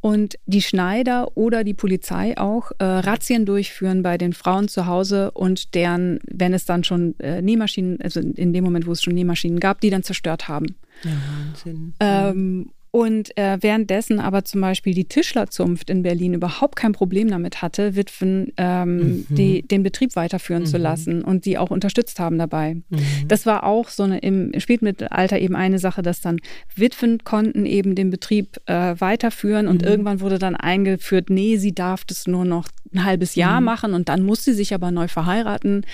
[0.00, 5.30] und die Schneider oder die Polizei auch äh, Razzien durchführen bei den Frauen zu Hause
[5.32, 9.14] und deren, wenn es dann schon äh, Nähmaschinen, also in dem Moment, wo es schon
[9.14, 10.76] Nähmaschinen gab, die dann zerstört haben.
[11.02, 11.94] Ja, Wahnsinn.
[12.00, 17.60] Ähm, und äh, währenddessen aber zum Beispiel die Tischlerzunft in Berlin überhaupt kein Problem damit
[17.60, 19.26] hatte, Witwen ähm, mhm.
[19.28, 20.66] die, den Betrieb weiterführen mhm.
[20.66, 22.74] zu lassen und die auch unterstützt haben dabei.
[22.88, 22.98] Mhm.
[23.28, 26.38] Das war auch so eine im Spätmittelalter eben eine Sache, dass dann
[26.74, 29.88] Witwen konnten eben den Betrieb äh, weiterführen und mhm.
[29.88, 33.66] irgendwann wurde dann eingeführt, nee, sie darf das nur noch ein halbes Jahr mhm.
[33.66, 35.84] machen und dann muss sie sich aber neu verheiraten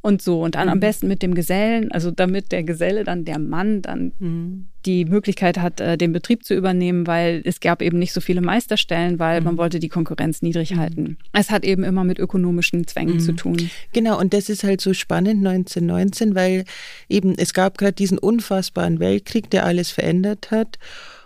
[0.00, 0.42] und so.
[0.42, 0.80] Und dann am mhm.
[0.80, 4.12] besten mit dem Gesellen, also damit der Geselle dann der Mann dann
[4.86, 8.40] die Möglichkeit hat, äh, den Betrieb zu übernehmen, weil es gab eben nicht so viele
[8.40, 9.46] Meisterstellen, weil mhm.
[9.46, 10.78] man wollte die Konkurrenz niedrig mhm.
[10.78, 11.18] halten.
[11.32, 13.20] Es hat eben immer mit ökonomischen Zwängen mhm.
[13.20, 13.70] zu tun.
[13.92, 16.64] Genau, und das ist halt so spannend 1919, weil
[17.08, 20.78] eben es gab gerade diesen unfassbaren Weltkrieg, der alles verändert hat.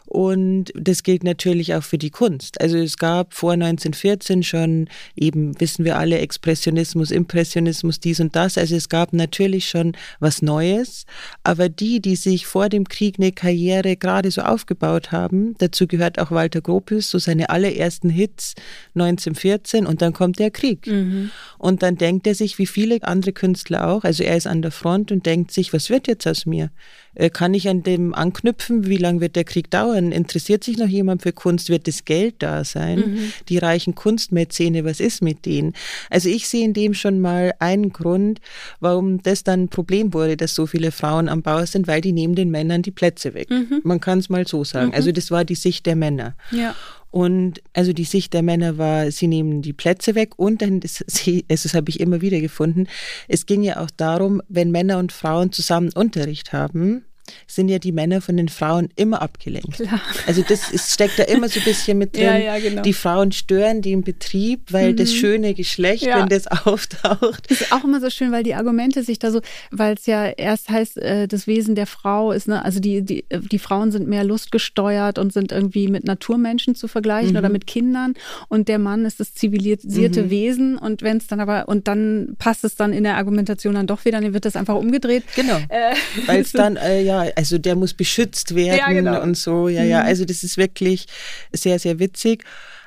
[0.06, 2.60] Und das gilt natürlich auch für die Kunst.
[2.60, 8.58] Also es gab vor 1914 schon eben, wissen wir alle, Expressionismus, Impressionismus, dies und das.
[8.58, 11.06] Also es gab natürlich schon was Neues.
[11.44, 16.18] Aber die, die sich vor dem Krieg eine Karriere gerade so aufgebaut haben, dazu gehört
[16.18, 18.54] auch Walter Gropius, so seine allerersten Hits
[18.94, 20.86] 1914 und dann kommt der Krieg.
[20.86, 21.30] Mhm.
[21.58, 24.72] Und dann denkt er sich, wie viele andere Künstler auch, also er ist an der
[24.72, 26.70] Front und denkt sich, was wird jetzt aus mir?
[27.14, 28.86] Äh, kann ich an dem anknüpfen?
[28.86, 30.12] Wie lange wird der Krieg dauern?
[30.12, 31.68] Interessiert sich noch jemand für Kunst?
[31.68, 32.98] Wird das Geld da sein?
[32.98, 33.32] Mhm.
[33.48, 35.74] Die reichen Kunstmäzene, was ist mit denen?
[36.10, 38.40] Also ich sehe in dem schon mal einen Grund,
[38.80, 42.12] warum das dann ein Problem wurde, dass so viele Frauen am Bau sind, weil die
[42.12, 43.50] nehmen den Männern die Plätze weg.
[43.50, 43.80] Mhm.
[43.84, 44.88] Man kann es mal so sagen.
[44.88, 44.94] Mhm.
[44.94, 46.34] Also das war die Sicht der Männer.
[46.50, 46.74] Ja.
[47.12, 51.04] Und also die Sicht der Männer war, sie nehmen die Plätze weg und dann, das,
[51.06, 52.86] also das habe ich immer wieder gefunden,
[53.28, 57.04] es ging ja auch darum, wenn Männer und Frauen zusammen Unterricht haben,
[57.46, 59.74] sind ja die Männer von den Frauen immer abgelenkt.
[59.74, 60.00] Klar.
[60.26, 62.24] Also das ist, steckt da immer so ein bisschen mit drin.
[62.24, 62.82] Ja, ja, genau.
[62.82, 64.96] Die Frauen stören den Betrieb, weil mhm.
[64.96, 66.20] das schöne Geschlecht, ja.
[66.20, 67.50] wenn das auftaucht.
[67.50, 70.26] Das ist auch immer so schön, weil die Argumente sich da so, weil es ja
[70.26, 74.08] erst heißt, äh, das Wesen der Frau ist, ne, also die, die, die Frauen sind
[74.08, 77.38] mehr lustgesteuert und sind irgendwie mit Naturmenschen zu vergleichen mhm.
[77.38, 78.14] oder mit Kindern
[78.48, 80.30] und der Mann ist das zivilisierte mhm.
[80.30, 83.86] Wesen und wenn es dann aber, und dann passt es dann in der Argumentation dann
[83.86, 85.24] doch wieder, dann wird das einfach umgedreht.
[85.36, 85.94] Genau, äh,
[86.26, 89.22] weil es dann, äh, ja, also der muss beschützt werden ja, genau.
[89.22, 89.68] und so.
[89.68, 90.06] Ja, ja, mhm.
[90.06, 91.06] also das ist wirklich
[91.52, 92.44] sehr, sehr witzig.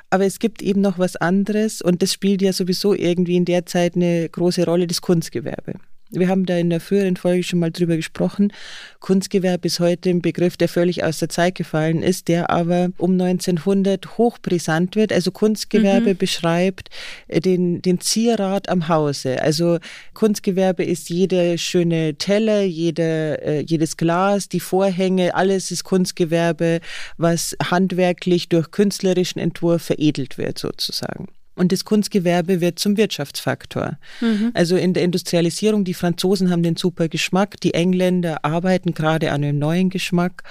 [0.09, 3.65] Aber es gibt eben noch was anderes und das spielt ja sowieso irgendwie in der
[3.65, 5.73] Zeit eine große Rolle, das Kunstgewerbe.
[6.19, 8.51] Wir haben da in der früheren Folge schon mal drüber gesprochen.
[8.99, 13.11] Kunstgewerbe ist heute ein Begriff, der völlig aus der Zeit gefallen ist, der aber um
[13.11, 15.13] 1900 hochbrisant wird.
[15.13, 16.17] Also Kunstgewerbe mhm.
[16.17, 16.89] beschreibt
[17.29, 19.41] den, den Zierat am Hause.
[19.41, 19.79] Also
[20.13, 26.79] Kunstgewerbe ist jede schöne Teller, jede, äh, jedes Glas, die Vorhänge, alles ist Kunstgewerbe,
[27.17, 31.27] was handwerklich durch künstlerischen Entwurf veredelt wird sozusagen.
[31.55, 33.97] Und das Kunstgewerbe wird zum Wirtschaftsfaktor.
[34.21, 34.51] Mhm.
[34.53, 39.43] Also in der Industrialisierung, die Franzosen haben den super Geschmack, die Engländer arbeiten gerade an
[39.43, 40.43] einem neuen Geschmack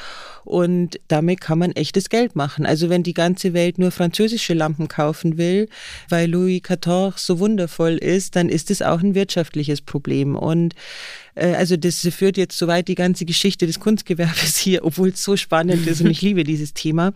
[0.44, 2.66] und damit kann man echtes Geld machen.
[2.66, 5.68] Also wenn die ganze Welt nur französische Lampen kaufen will,
[6.08, 10.36] weil Louis XIV so wundervoll ist, dann ist es auch ein wirtschaftliches Problem.
[10.36, 10.74] Und
[11.35, 15.87] also das führt jetzt soweit die ganze Geschichte des Kunstgewerbes hier, obwohl es so spannend
[15.87, 17.12] ist und ich liebe dieses Thema.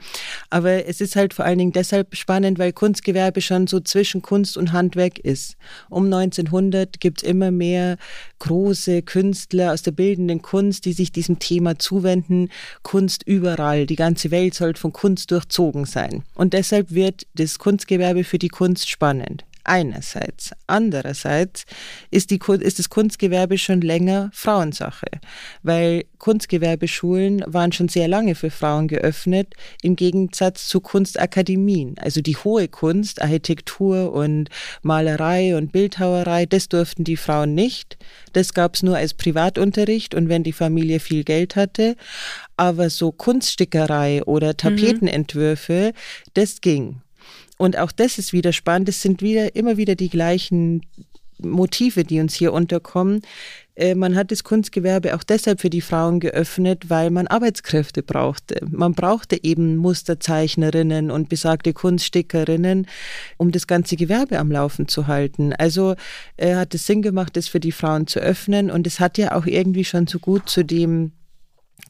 [0.51, 4.57] Aber es ist halt vor allen Dingen deshalb spannend, weil Kunstgewerbe schon so zwischen Kunst
[4.57, 5.57] und Handwerk ist.
[5.89, 7.97] Um 1900 gibt es immer mehr
[8.41, 12.51] große Künstler aus der bildenden Kunst, die sich diesem Thema zuwenden.
[12.83, 16.23] Kunst überall, die ganze Welt soll von Kunst durchzogen sein.
[16.35, 20.53] Und deshalb wird das Kunstgewerbe für die Kunst spannend einerseits.
[20.67, 21.65] Andererseits
[22.11, 25.07] ist, die, ist das Kunstgewerbe schon länger Frauensache,
[25.63, 31.97] weil Kunstgewerbeschulen waren schon sehr lange für Frauen geöffnet, im Gegensatz zu Kunstakademien.
[31.99, 34.49] Also die hohe Kunst, Architektur und
[34.83, 37.99] Malerei und Bildhauerei, das durften die Frauen nicht.
[38.33, 41.97] Das gab es nur als Privatunterricht und wenn die Familie viel Geld hatte.
[42.57, 44.57] Aber so Kunststickerei oder mhm.
[44.57, 46.31] Tapetenentwürfe, mhm.
[46.35, 47.03] das ging.
[47.59, 48.89] Und auch das ist wieder spannend.
[48.89, 50.83] Es sind wieder immer wieder die gleichen
[51.41, 53.23] Motive, die uns hier unterkommen.
[53.75, 58.67] Äh, man hat das Kunstgewerbe auch deshalb für die Frauen geöffnet, weil man Arbeitskräfte brauchte.
[58.69, 62.87] Man brauchte eben Musterzeichnerinnen und besagte Kunststickerinnen,
[63.37, 65.53] um das ganze Gewerbe am Laufen zu halten.
[65.53, 65.95] Also
[66.37, 68.71] äh, hat es Sinn gemacht, das für die Frauen zu öffnen.
[68.71, 71.13] Und es hat ja auch irgendwie schon so gut zu dem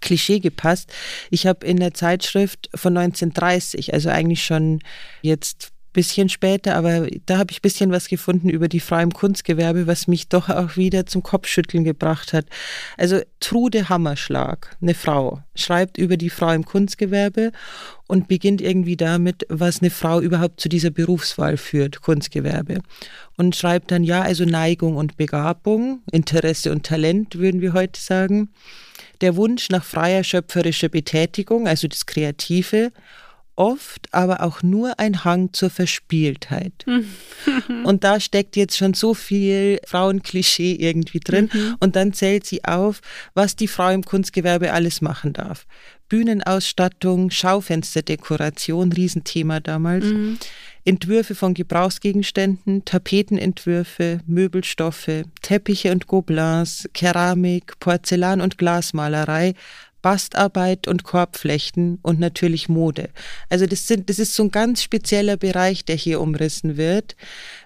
[0.01, 0.93] Klischee gepasst.
[1.31, 4.81] Ich habe in der Zeitschrift von 1930, also eigentlich schon
[5.23, 9.13] jetzt bisschen später, aber da habe ich ein bisschen was gefunden über die Frau im
[9.13, 12.47] Kunstgewerbe, was mich doch auch wieder zum Kopfschütteln gebracht hat.
[12.97, 17.51] Also Trude Hammerschlag, eine Frau, schreibt über die Frau im Kunstgewerbe
[18.07, 22.79] und beginnt irgendwie damit, was eine Frau überhaupt zu dieser Berufswahl führt, Kunstgewerbe.
[23.37, 28.51] Und schreibt dann, ja, also Neigung und Begabung, Interesse und Talent, würden wir heute sagen
[29.21, 32.93] der Wunsch nach freier schöpferischer Betätigung, also das Kreative,
[33.59, 36.87] oft aber auch nur ein Hang zur Verspieltheit.
[37.85, 41.51] und da steckt jetzt schon so viel Frauenklischee irgendwie drin.
[41.53, 41.77] Mhm.
[41.81, 43.01] Und dann zählt sie auf,
[43.35, 45.67] was die Frau im Kunstgewerbe alles machen darf.
[46.09, 50.05] Bühnenausstattung, Schaufensterdekoration, Riesenthema damals.
[50.05, 50.39] Mhm.
[50.85, 59.53] Entwürfe von Gebrauchsgegenständen, Tapetenentwürfe, Möbelstoffe, Teppiche und Gobelins, Keramik, Porzellan- und Glasmalerei,
[60.03, 63.11] Bastarbeit und Korbflechten und natürlich Mode.
[63.49, 67.17] Also das sind, das ist so ein ganz spezieller Bereich, der hier umrissen wird,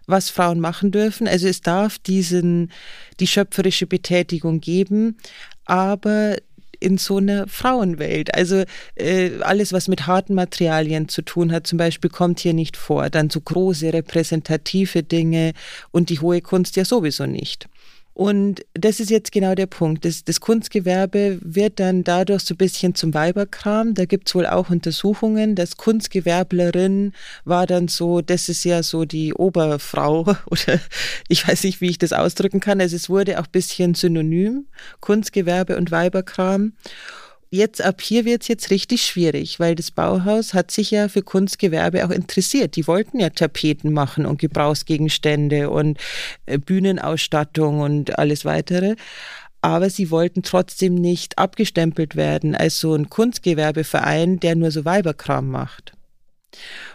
[0.06, 1.28] was Frauen machen dürfen.
[1.28, 2.72] Also es darf diesen,
[3.20, 5.18] die schöpferische Betätigung geben,
[5.66, 6.36] aber
[6.82, 8.34] in so einer Frauenwelt.
[8.34, 8.64] Also
[8.96, 13.08] äh, alles, was mit harten Materialien zu tun hat, zum Beispiel, kommt hier nicht vor.
[13.08, 15.52] Dann so große repräsentative Dinge
[15.92, 17.68] und die hohe Kunst ja sowieso nicht.
[18.14, 20.04] Und das ist jetzt genau der Punkt.
[20.04, 23.94] Das, das Kunstgewerbe wird dann dadurch so ein bisschen zum Weiberkram.
[23.94, 25.54] Da gibt es wohl auch Untersuchungen.
[25.54, 27.12] Das Kunstgewerblerin
[27.44, 30.80] war dann so, das ist ja so die Oberfrau oder
[31.28, 32.80] ich weiß nicht, wie ich das ausdrücken kann.
[32.80, 34.66] Also es wurde auch ein bisschen synonym,
[35.00, 36.74] Kunstgewerbe und Weiberkram
[37.52, 41.22] jetzt ab hier wird es jetzt richtig schwierig, weil das Bauhaus hat sich ja für
[41.22, 42.76] Kunstgewerbe auch interessiert.
[42.76, 45.98] Die wollten ja Tapeten machen und Gebrauchsgegenstände und
[46.46, 48.96] äh, Bühnenausstattung und alles weitere.
[49.60, 55.48] Aber sie wollten trotzdem nicht abgestempelt werden als so ein Kunstgewerbeverein, der nur so Weiberkram
[55.48, 55.92] macht.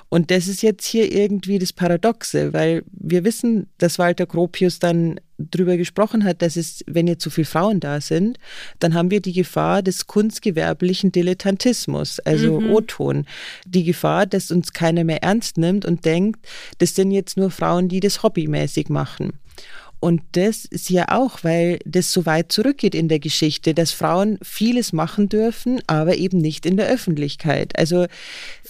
[0.10, 5.20] Und das ist jetzt hier irgendwie das Paradoxe, weil wir wissen, dass Walter Gropius dann
[5.38, 8.40] drüber gesprochen hat, dass es, wenn jetzt so viele Frauen da sind,
[8.80, 12.72] dann haben wir die Gefahr des kunstgewerblichen Dilettantismus, also mhm.
[12.72, 13.26] O-Ton.
[13.66, 16.48] Die Gefahr, dass uns keiner mehr ernst nimmt und denkt,
[16.80, 19.34] das sind jetzt nur Frauen, die das hobbymäßig machen.
[20.00, 24.38] Und das ist ja auch, weil das so weit zurückgeht in der Geschichte, dass Frauen
[24.44, 27.78] vieles machen dürfen, aber eben nicht in der Öffentlichkeit.
[27.78, 28.06] Also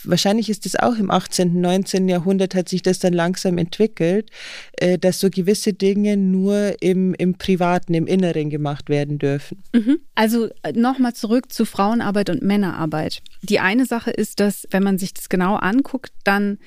[0.03, 2.07] wahrscheinlich ist das auch im 18., 19.
[2.07, 4.29] Jahrhundert hat sich das dann langsam entwickelt,
[4.77, 9.63] äh, dass so gewisse Dinge nur im, im Privaten, im Inneren gemacht werden dürfen.
[9.73, 9.99] Mhm.
[10.15, 13.21] Also äh, nochmal zurück zu Frauenarbeit und Männerarbeit.
[13.41, 16.57] Die eine Sache ist, dass wenn man sich das genau anguckt, dann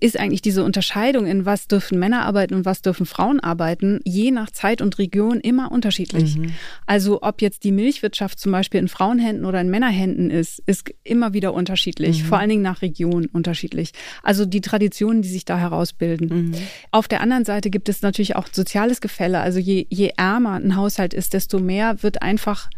[0.00, 4.30] ist eigentlich diese Unterscheidung in was dürfen Männer arbeiten und was dürfen Frauen arbeiten, je
[4.30, 6.36] nach Zeit und Region immer unterschiedlich.
[6.36, 6.52] Mhm.
[6.86, 11.32] Also ob jetzt die Milchwirtschaft zum Beispiel in Frauenhänden oder in Männerhänden ist, ist immer
[11.32, 12.26] wieder unterschiedlich, mhm.
[12.26, 13.92] vor allen Dingen nach Region unterschiedlich.
[14.22, 16.28] Also die Traditionen, die sich da herausbilden.
[16.28, 16.54] Mhm.
[16.90, 19.40] Auf der anderen Seite gibt es natürlich auch soziales Gefälle.
[19.40, 22.70] Also je, je ärmer ein Haushalt ist, desto mehr wird einfach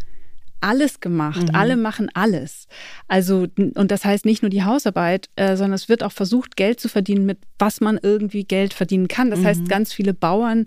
[0.60, 1.48] alles gemacht.
[1.48, 1.54] Mhm.
[1.54, 2.66] Alle machen alles.
[3.08, 6.80] Also, und das heißt nicht nur die Hausarbeit, äh, sondern es wird auch versucht, Geld
[6.80, 9.30] zu verdienen, mit was man irgendwie Geld verdienen kann.
[9.30, 9.46] Das mhm.
[9.46, 10.66] heißt, ganz viele Bauern,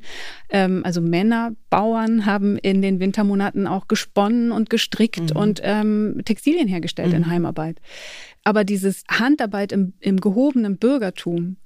[0.50, 5.42] ähm, also Männer, Bauern, haben in den Wintermonaten auch gesponnen und gestrickt mhm.
[5.42, 7.28] und ähm, Textilien hergestellt in mhm.
[7.32, 7.82] Heimarbeit.
[8.44, 11.58] Aber dieses Handarbeit im, im gehobenen Bürgertum,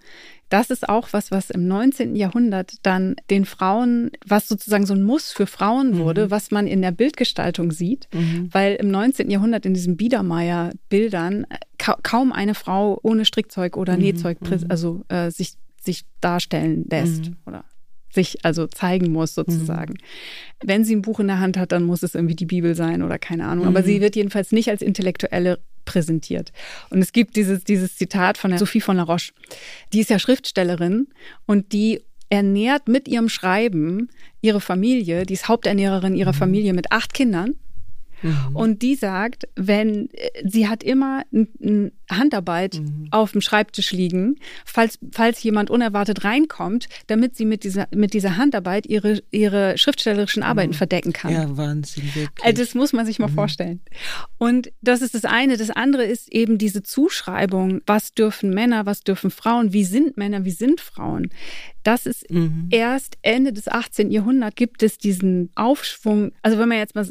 [0.47, 2.15] das ist auch was, was im 19.
[2.15, 5.97] Jahrhundert dann den Frauen, was sozusagen so ein Muss für Frauen mhm.
[5.97, 6.31] wurde, mhm.
[6.31, 8.47] was man in der Bildgestaltung sieht, mhm.
[8.53, 9.29] weil im 19.
[9.29, 14.03] Jahrhundert in diesen Biedermeier-Bildern ka kaum eine Frau ohne Strickzeug oder mhm.
[14.03, 14.67] Nähzeug mhm.
[14.69, 17.35] also äh, sich, sich darstellen lässt mhm.
[17.45, 17.65] oder
[18.09, 19.93] sich also zeigen muss sozusagen.
[19.93, 20.67] Mhm.
[20.67, 23.03] Wenn sie ein Buch in der Hand hat, dann muss es irgendwie die Bibel sein
[23.03, 23.65] oder keine Ahnung.
[23.65, 23.75] Mhm.
[23.75, 26.51] Aber sie wird jedenfalls nicht als intellektuelle präsentiert.
[26.89, 29.31] Und es gibt dieses, dieses Zitat von der Sophie von la Roche.
[29.93, 31.07] Die ist ja Schriftstellerin
[31.45, 34.09] und die ernährt mit ihrem Schreiben
[34.41, 36.37] ihre Familie, die ist Haupternährerin ihrer mhm.
[36.37, 37.55] Familie mit acht Kindern.
[38.21, 38.55] Mhm.
[38.55, 40.09] Und die sagt, wenn
[40.43, 43.07] sie hat immer ein, Handarbeit mhm.
[43.11, 48.37] auf dem Schreibtisch liegen, falls, falls jemand unerwartet reinkommt, damit sie mit dieser, mit dieser
[48.37, 50.75] Handarbeit ihre, ihre schriftstellerischen Arbeiten mhm.
[50.75, 51.33] verdecken kann.
[51.33, 52.45] Ja, Wahnsinn, wirklich.
[52.45, 53.35] Also das muss man sich mal mhm.
[53.35, 53.81] vorstellen.
[54.37, 55.57] Und das ist das eine.
[55.57, 60.45] Das andere ist eben diese Zuschreibung, was dürfen Männer, was dürfen Frauen, wie sind Männer,
[60.45, 61.29] wie sind Frauen.
[61.83, 62.67] Das ist mhm.
[62.69, 64.11] erst Ende des 18.
[64.11, 66.31] Jahrhunderts gibt es diesen Aufschwung.
[66.41, 67.07] Also wenn man jetzt mal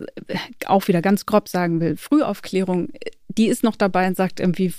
[0.67, 2.89] auch wieder ganz grob sagen will, Frühaufklärung
[3.37, 4.73] die ist noch dabei und sagt irgendwie,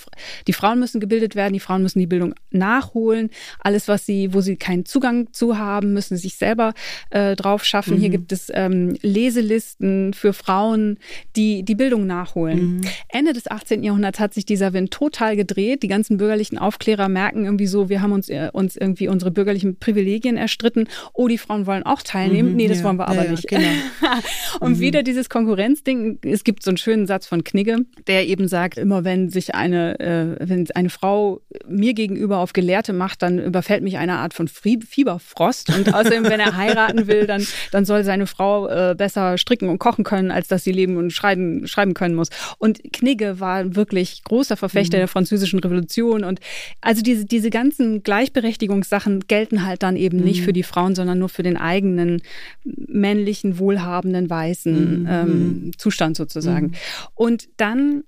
[0.48, 3.30] die Frauen müssen gebildet werden, die Frauen müssen die Bildung nachholen.
[3.60, 6.74] Alles, was sie, wo sie keinen Zugang zu haben, müssen sie sich selber
[7.10, 7.96] äh, drauf schaffen.
[7.96, 8.00] Mhm.
[8.00, 10.98] Hier gibt es ähm, Leselisten für Frauen,
[11.36, 12.78] die die Bildung nachholen.
[12.78, 12.82] Mhm.
[13.10, 13.84] Ende des 18.
[13.84, 15.84] Jahrhunderts hat sich dieser Wind total gedreht.
[15.84, 19.78] Die ganzen bürgerlichen Aufklärer merken irgendwie so, wir haben uns, äh, uns irgendwie unsere bürgerlichen
[19.78, 20.88] Privilegien erstritten.
[21.14, 22.52] Oh, die Frauen wollen auch teilnehmen.
[22.52, 23.48] Mhm, nee, das ja, wollen wir aber ja, nicht.
[23.48, 23.68] Genau.
[24.60, 24.80] und mhm.
[24.80, 26.20] wieder dieses Konkurrenzding.
[26.24, 30.00] Es gibt so einen schönen Satz von Knigge, der eben sagt, immer wenn sich eine,
[30.00, 34.48] äh, wenn eine Frau mir gegenüber auf Gelehrte macht, dann überfällt mich eine Art von
[34.48, 35.76] Fieberfrost.
[35.76, 39.80] Und außerdem, wenn er heiraten will, dann, dann soll seine Frau äh, besser stricken und
[39.80, 42.30] kochen können, als dass sie leben und schreiben, schreiben können muss.
[42.58, 45.02] Und Knigge war wirklich großer Verfechter mhm.
[45.02, 46.24] der französischen Revolution.
[46.24, 46.40] Und
[46.82, 50.24] also diese, diese ganzen Gleichberechtigungssachen gelten halt dann eben mhm.
[50.24, 52.22] nicht für die Frauen, sondern nur für den eigenen
[52.64, 55.08] männlichen, wohlhabenden, weißen mhm.
[55.10, 56.68] ähm, Zustand sozusagen.
[56.68, 56.74] Mhm.
[57.16, 58.04] Und dann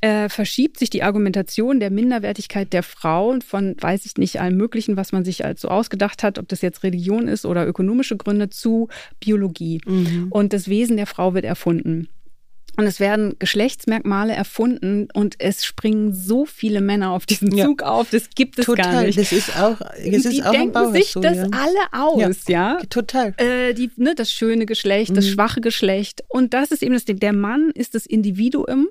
[0.00, 4.96] äh, verschiebt sich die Argumentation der Minderwertigkeit der Frauen von, weiß ich nicht, allem Möglichen,
[4.96, 8.50] was man sich als so ausgedacht hat, ob das jetzt Religion ist oder ökonomische Gründe,
[8.50, 8.88] zu
[9.20, 9.80] Biologie.
[9.86, 10.28] Mhm.
[10.30, 12.08] Und das Wesen der Frau wird erfunden.
[12.78, 17.88] Und es werden Geschlechtsmerkmale erfunden und es springen so viele Männer auf diesen Zug ja.
[17.88, 18.10] auf.
[18.10, 18.92] Das gibt es total.
[18.92, 19.18] gar nicht.
[19.18, 21.48] Das ist auch, das ist die auch denken sich das ja.
[21.50, 22.78] alle aus, ja.
[22.78, 22.84] ja?
[22.88, 23.34] Total.
[23.38, 25.30] Äh, die, ne, das schöne Geschlecht, das mhm.
[25.30, 26.22] schwache Geschlecht.
[26.28, 27.18] Und das ist eben das Ding.
[27.18, 28.86] Der Mann ist das Individuum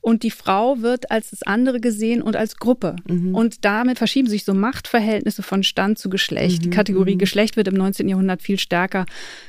[0.00, 2.96] und die Frau wird als das andere gesehen und als Gruppe.
[3.08, 3.34] Mhm.
[3.34, 6.58] Und damit verschieben sich so Machtverhältnisse von Stand zu Geschlecht.
[6.58, 6.62] Mhm.
[6.64, 7.18] Die Kategorie mhm.
[7.18, 8.08] Geschlecht wird im 19.
[8.08, 9.06] Jahrhundert viel stärker,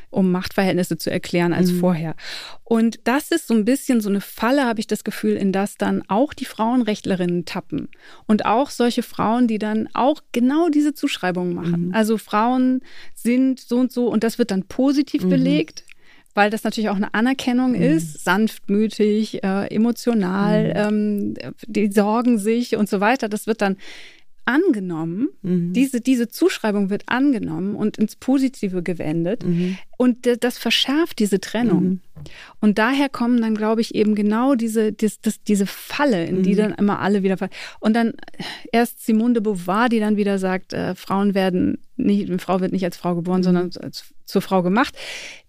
[0.09, 1.79] um Machtverhältnisse zu erklären als mhm.
[1.79, 2.15] vorher.
[2.63, 5.77] Und das ist so ein bisschen so eine Falle, habe ich das Gefühl, in das
[5.77, 7.89] dann auch die Frauenrechtlerinnen tappen.
[8.25, 11.87] Und auch solche Frauen, die dann auch genau diese Zuschreibungen machen.
[11.87, 11.93] Mhm.
[11.93, 12.81] Also Frauen
[13.15, 15.29] sind so und so und das wird dann positiv mhm.
[15.29, 15.83] belegt
[16.33, 17.81] weil das natürlich auch eine Anerkennung mhm.
[17.81, 21.35] ist, sanftmütig, äh, emotional, mhm.
[21.39, 23.29] ähm, die sorgen sich und so weiter.
[23.29, 23.77] Das wird dann
[24.45, 25.71] angenommen, mhm.
[25.73, 29.45] diese, diese Zuschreibung wird angenommen und ins Positive gewendet.
[29.45, 29.77] Mhm.
[29.97, 31.83] Und das verschärft diese Trennung.
[31.83, 31.99] Mhm.
[32.59, 36.53] Und daher kommen dann, glaube ich, eben genau diese, das, das, diese Falle, in die
[36.53, 36.57] mhm.
[36.57, 37.51] dann immer alle wieder fallen.
[37.79, 38.13] Und dann
[38.71, 42.73] erst Simone de Beauvoir, die dann wieder sagt, äh, Frauen werden nicht, eine Frau wird
[42.73, 43.43] nicht als Frau geboren, mhm.
[43.43, 44.97] sondern als, zur Frau gemacht.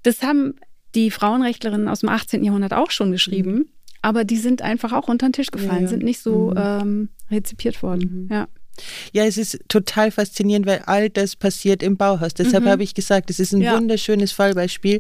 [0.03, 0.55] Das haben
[0.95, 2.45] die Frauenrechtlerinnen aus dem 18.
[2.45, 3.53] Jahrhundert auch schon geschrieben.
[3.53, 3.69] Mhm.
[4.03, 6.57] Aber die sind einfach auch unter den Tisch gefallen, ja, sind nicht so mhm.
[6.59, 8.27] ähm, rezipiert worden.
[8.29, 8.35] Mhm.
[8.35, 8.49] Ja.
[9.13, 12.35] Ja, es ist total faszinierend, weil all das passiert im Bauhaus.
[12.35, 12.69] Deshalb mhm.
[12.69, 13.77] habe ich gesagt, es ist ein ja.
[13.77, 14.99] wunderschönes Fallbeispiel.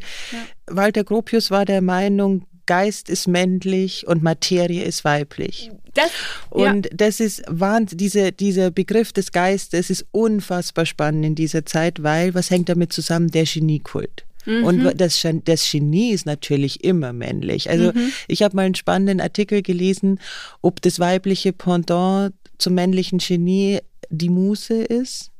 [0.66, 5.70] Walter Gropius war der Meinung, Geist ist männlich und Materie ist weiblich.
[5.92, 6.10] Das,
[6.50, 6.92] und ja.
[6.94, 12.34] das ist Wahnsinn, diese, dieser Begriff des Geistes ist unfassbar spannend in dieser Zeit, weil
[12.34, 13.30] was hängt damit zusammen?
[13.30, 14.24] Der Geniekult.
[14.46, 14.64] Mhm.
[14.64, 17.70] Und das, das Genie ist natürlich immer männlich.
[17.70, 18.12] Also mhm.
[18.28, 20.20] ich habe mal einen spannenden Artikel gelesen,
[20.62, 23.80] ob das weibliche Pendant zum männlichen Genie
[24.10, 25.30] die Muse ist.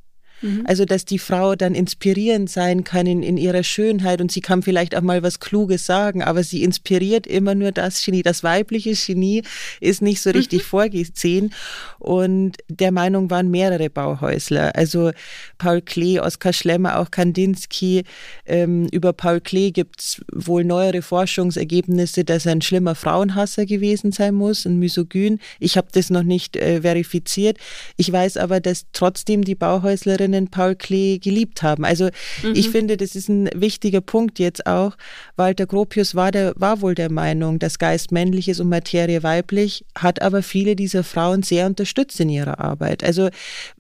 [0.43, 0.65] Mhm.
[0.67, 4.63] Also, dass die Frau dann inspirierend sein kann in, in ihrer Schönheit und sie kann
[4.63, 8.23] vielleicht auch mal was Kluges sagen, aber sie inspiriert immer nur das Genie.
[8.23, 9.43] Das weibliche Genie
[9.81, 10.67] ist nicht so richtig mhm.
[10.67, 11.55] vorgesehen.
[11.99, 14.75] Und der Meinung waren mehrere Bauhäusler.
[14.77, 15.13] Also
[15.59, 18.05] Paul Klee, Oskar Schlemmer, auch Kandinsky.
[18.45, 24.13] Ähm, über Paul Klee gibt es wohl neuere Forschungsergebnisse, dass er ein schlimmer Frauenhasser gewesen
[24.13, 25.41] sein muss, ein Misogyn.
[25.61, 27.59] Ich habe das noch nicht äh, verifiziert.
[27.97, 31.85] Ich weiß aber, dass trotzdem die Bauhäuslerinnen Freundinnen Paul Klee geliebt haben.
[31.85, 32.09] Also
[32.43, 32.55] mhm.
[32.55, 34.97] ich finde, das ist ein wichtiger Punkt jetzt auch.
[35.37, 39.85] Walter Gropius war, der, war wohl der Meinung, dass Geist männlich ist und Materie weiblich,
[39.95, 43.05] hat aber viele dieser Frauen sehr unterstützt in ihrer Arbeit.
[43.05, 43.29] Also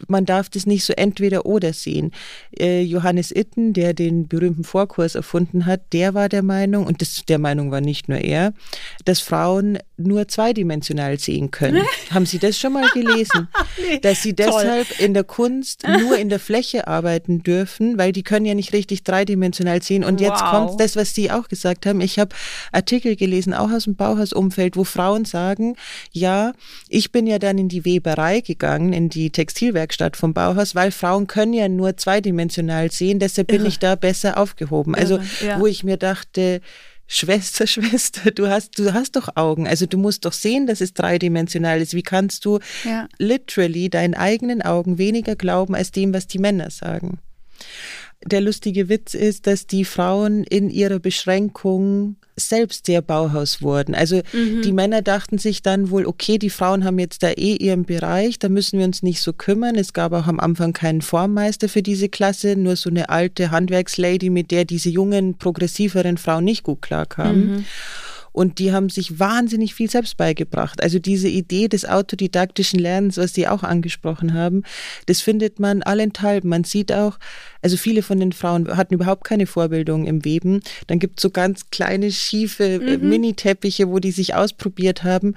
[0.06, 2.12] man darf das nicht so entweder oder sehen.
[2.58, 7.22] Äh, Johannes Itten, der den berühmten Vorkurs erfunden hat, der war der Meinung, und das,
[7.26, 8.52] der Meinung war nicht nur er,
[9.06, 11.84] dass Frauen nur zweidimensional sehen können.
[12.10, 13.48] Haben Sie das schon mal gelesen?
[13.78, 15.06] nee, dass sie deshalb toll.
[15.06, 19.04] in der Kunst nur in der Fläche arbeiten dürfen, weil die können ja nicht richtig
[19.04, 20.04] dreidimensional sehen.
[20.04, 20.28] Und wow.
[20.28, 22.00] jetzt kommt das, was Sie auch gesagt haben.
[22.00, 22.34] Ich habe
[22.72, 25.76] Artikel gelesen, auch aus dem Bauhausumfeld, wo Frauen sagen,
[26.12, 26.52] ja,
[26.88, 31.26] ich bin ja dann in die Weberei gegangen, in die Textilwerkstatt vom Bauhaus, weil Frauen
[31.26, 33.68] können ja nur zweidimensional sehen, deshalb bin Irre.
[33.68, 34.94] ich da besser aufgehoben.
[34.94, 35.60] Also, ja.
[35.60, 36.60] wo ich mir dachte,
[37.06, 39.66] Schwester, Schwester, du hast, du hast doch Augen.
[39.66, 41.94] Also du musst doch sehen, dass es dreidimensional ist.
[41.94, 43.08] Wie kannst du ja.
[43.18, 47.18] literally deinen eigenen Augen weniger glauben als dem, was die Männer sagen?
[48.26, 53.94] Der lustige Witz ist, dass die Frauen in ihrer Beschränkung selbst sehr Bauhaus wurden.
[53.94, 54.62] Also mhm.
[54.62, 58.38] die Männer dachten sich dann wohl, okay, die Frauen haben jetzt da eh ihren Bereich,
[58.38, 59.76] da müssen wir uns nicht so kümmern.
[59.76, 64.30] Es gab auch am Anfang keinen Formmeister für diese Klasse, nur so eine alte Handwerkslady,
[64.30, 67.46] mit der diese jungen, progressiveren Frauen nicht gut klarkamen.
[67.46, 67.64] Mhm.
[68.34, 70.82] Und die haben sich wahnsinnig viel selbst beigebracht.
[70.82, 74.64] Also diese Idee des autodidaktischen Lernens, was Sie auch angesprochen haben,
[75.06, 76.50] das findet man allenthalben.
[76.50, 77.20] Man sieht auch,
[77.62, 80.62] also viele von den Frauen hatten überhaupt keine Vorbildung im Weben.
[80.88, 83.08] Dann gibt es so ganz kleine, schiefe äh, mhm.
[83.08, 85.36] Mini-Teppiche, wo die sich ausprobiert haben.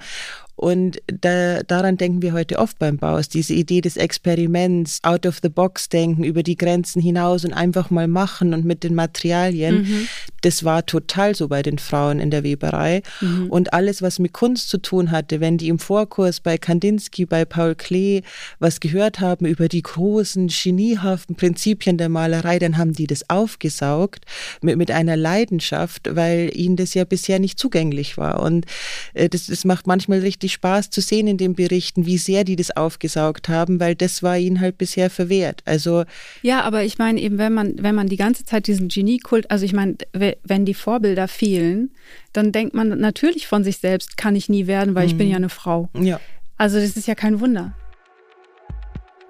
[0.58, 5.38] Und da, daran denken wir heute oft beim Baus, diese Idee des Experiments, out of
[5.40, 9.82] the box denken, über die Grenzen hinaus und einfach mal machen und mit den Materialien.
[9.82, 10.08] Mhm.
[10.40, 13.02] Das war total so bei den Frauen in der Weberei.
[13.20, 13.50] Mhm.
[13.50, 17.44] Und alles, was mit Kunst zu tun hatte, wenn die im Vorkurs bei Kandinsky, bei
[17.44, 18.22] Paul Klee
[18.58, 24.24] was gehört haben über die großen, geniehaften Prinzipien der Malerei, dann haben die das aufgesaugt
[24.62, 28.42] mit, mit einer Leidenschaft, weil ihnen das ja bisher nicht zugänglich war.
[28.42, 28.66] Und
[29.14, 32.44] äh, das, das macht manchmal richtig richtig Spaß zu sehen in den Berichten, wie sehr
[32.44, 35.62] die das aufgesaugt haben, weil das war ihnen halt bisher verwehrt.
[35.64, 36.04] Also
[36.42, 39.64] ja, aber ich meine eben, wenn man wenn man die ganze Zeit diesen Geniekult, also
[39.64, 39.96] ich meine,
[40.42, 41.90] wenn die Vorbilder fehlen,
[42.32, 45.10] dann denkt man natürlich von sich selbst, kann ich nie werden, weil mhm.
[45.10, 45.32] ich bin mhm.
[45.32, 45.88] ja eine Frau.
[45.98, 46.20] Ja.
[46.56, 47.74] Also das ist ja kein Wunder.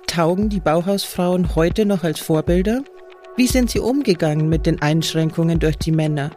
[0.06, 2.82] Taugen die Bauhausfrauen heute noch als Vorbilder?
[3.36, 6.30] Wie sind sie umgegangen mit den Einschränkungen durch die Männer?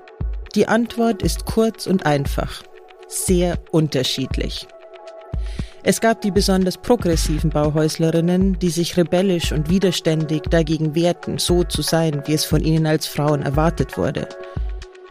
[0.53, 2.61] Die Antwort ist kurz und einfach
[3.07, 4.67] sehr unterschiedlich.
[5.83, 11.81] Es gab die besonders progressiven Bauhäuslerinnen, die sich rebellisch und widerständig dagegen wehrten, so zu
[11.81, 14.27] sein, wie es von ihnen als Frauen erwartet wurde.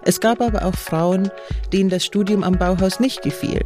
[0.04, 1.30] Es gab aber auch Frauen,
[1.72, 3.64] denen das Studium am Bauhaus nicht gefiel,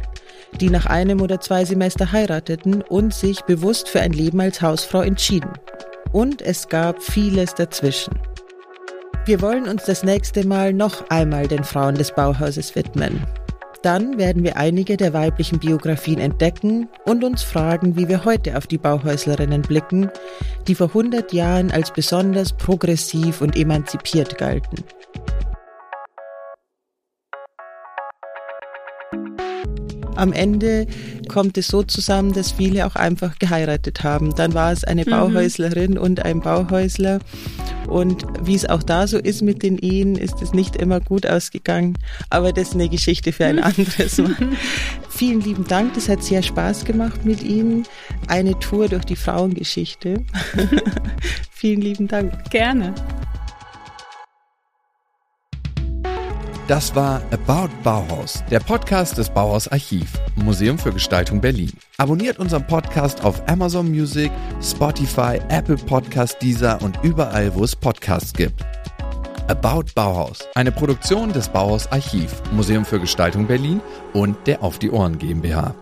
[0.59, 5.01] die nach einem oder zwei Semester heirateten und sich bewusst für ein Leben als Hausfrau
[5.01, 5.53] entschieden.
[6.11, 8.17] Und es gab vieles dazwischen.
[9.25, 13.25] Wir wollen uns das nächste Mal noch einmal den Frauen des Bauhauses widmen.
[13.85, 18.65] Dann werden wir einige der weiblichen Biografien entdecken und uns fragen, wie wir heute auf
[18.65, 20.09] die Bauhäuslerinnen blicken,
[20.67, 24.83] die vor 100 Jahren als besonders progressiv und emanzipiert galten.
[30.15, 30.87] Am Ende
[31.27, 34.35] kommt es so zusammen, dass viele auch einfach geheiratet haben.
[34.35, 35.11] Dann war es eine mhm.
[35.11, 37.19] Bauhäuslerin und ein Bauhäusler
[37.87, 41.25] und wie es auch da so ist mit den Ehen, ist es nicht immer gut
[41.25, 41.97] ausgegangen.
[42.29, 44.35] Aber das ist eine Geschichte für ein anderes Mal.
[45.09, 47.85] Vielen lieben Dank, das hat sehr Spaß gemacht mit Ihnen.
[48.27, 50.23] Eine Tour durch die Frauengeschichte.
[51.51, 52.49] Vielen lieben Dank.
[52.49, 52.93] Gerne.
[56.67, 61.71] Das war About Bauhaus, der Podcast des Bauhaus Archiv, Museum für Gestaltung Berlin.
[61.97, 64.31] Abonniert unseren Podcast auf Amazon Music,
[64.63, 68.65] Spotify, Apple Podcast, Deezer und überall, wo es Podcasts gibt.
[69.47, 73.79] About Bauhaus, eine Produktion des Bauhaus Archiv, Museum für Gestaltung Berlin
[74.13, 75.75] und der Auf die Ohren GmbH.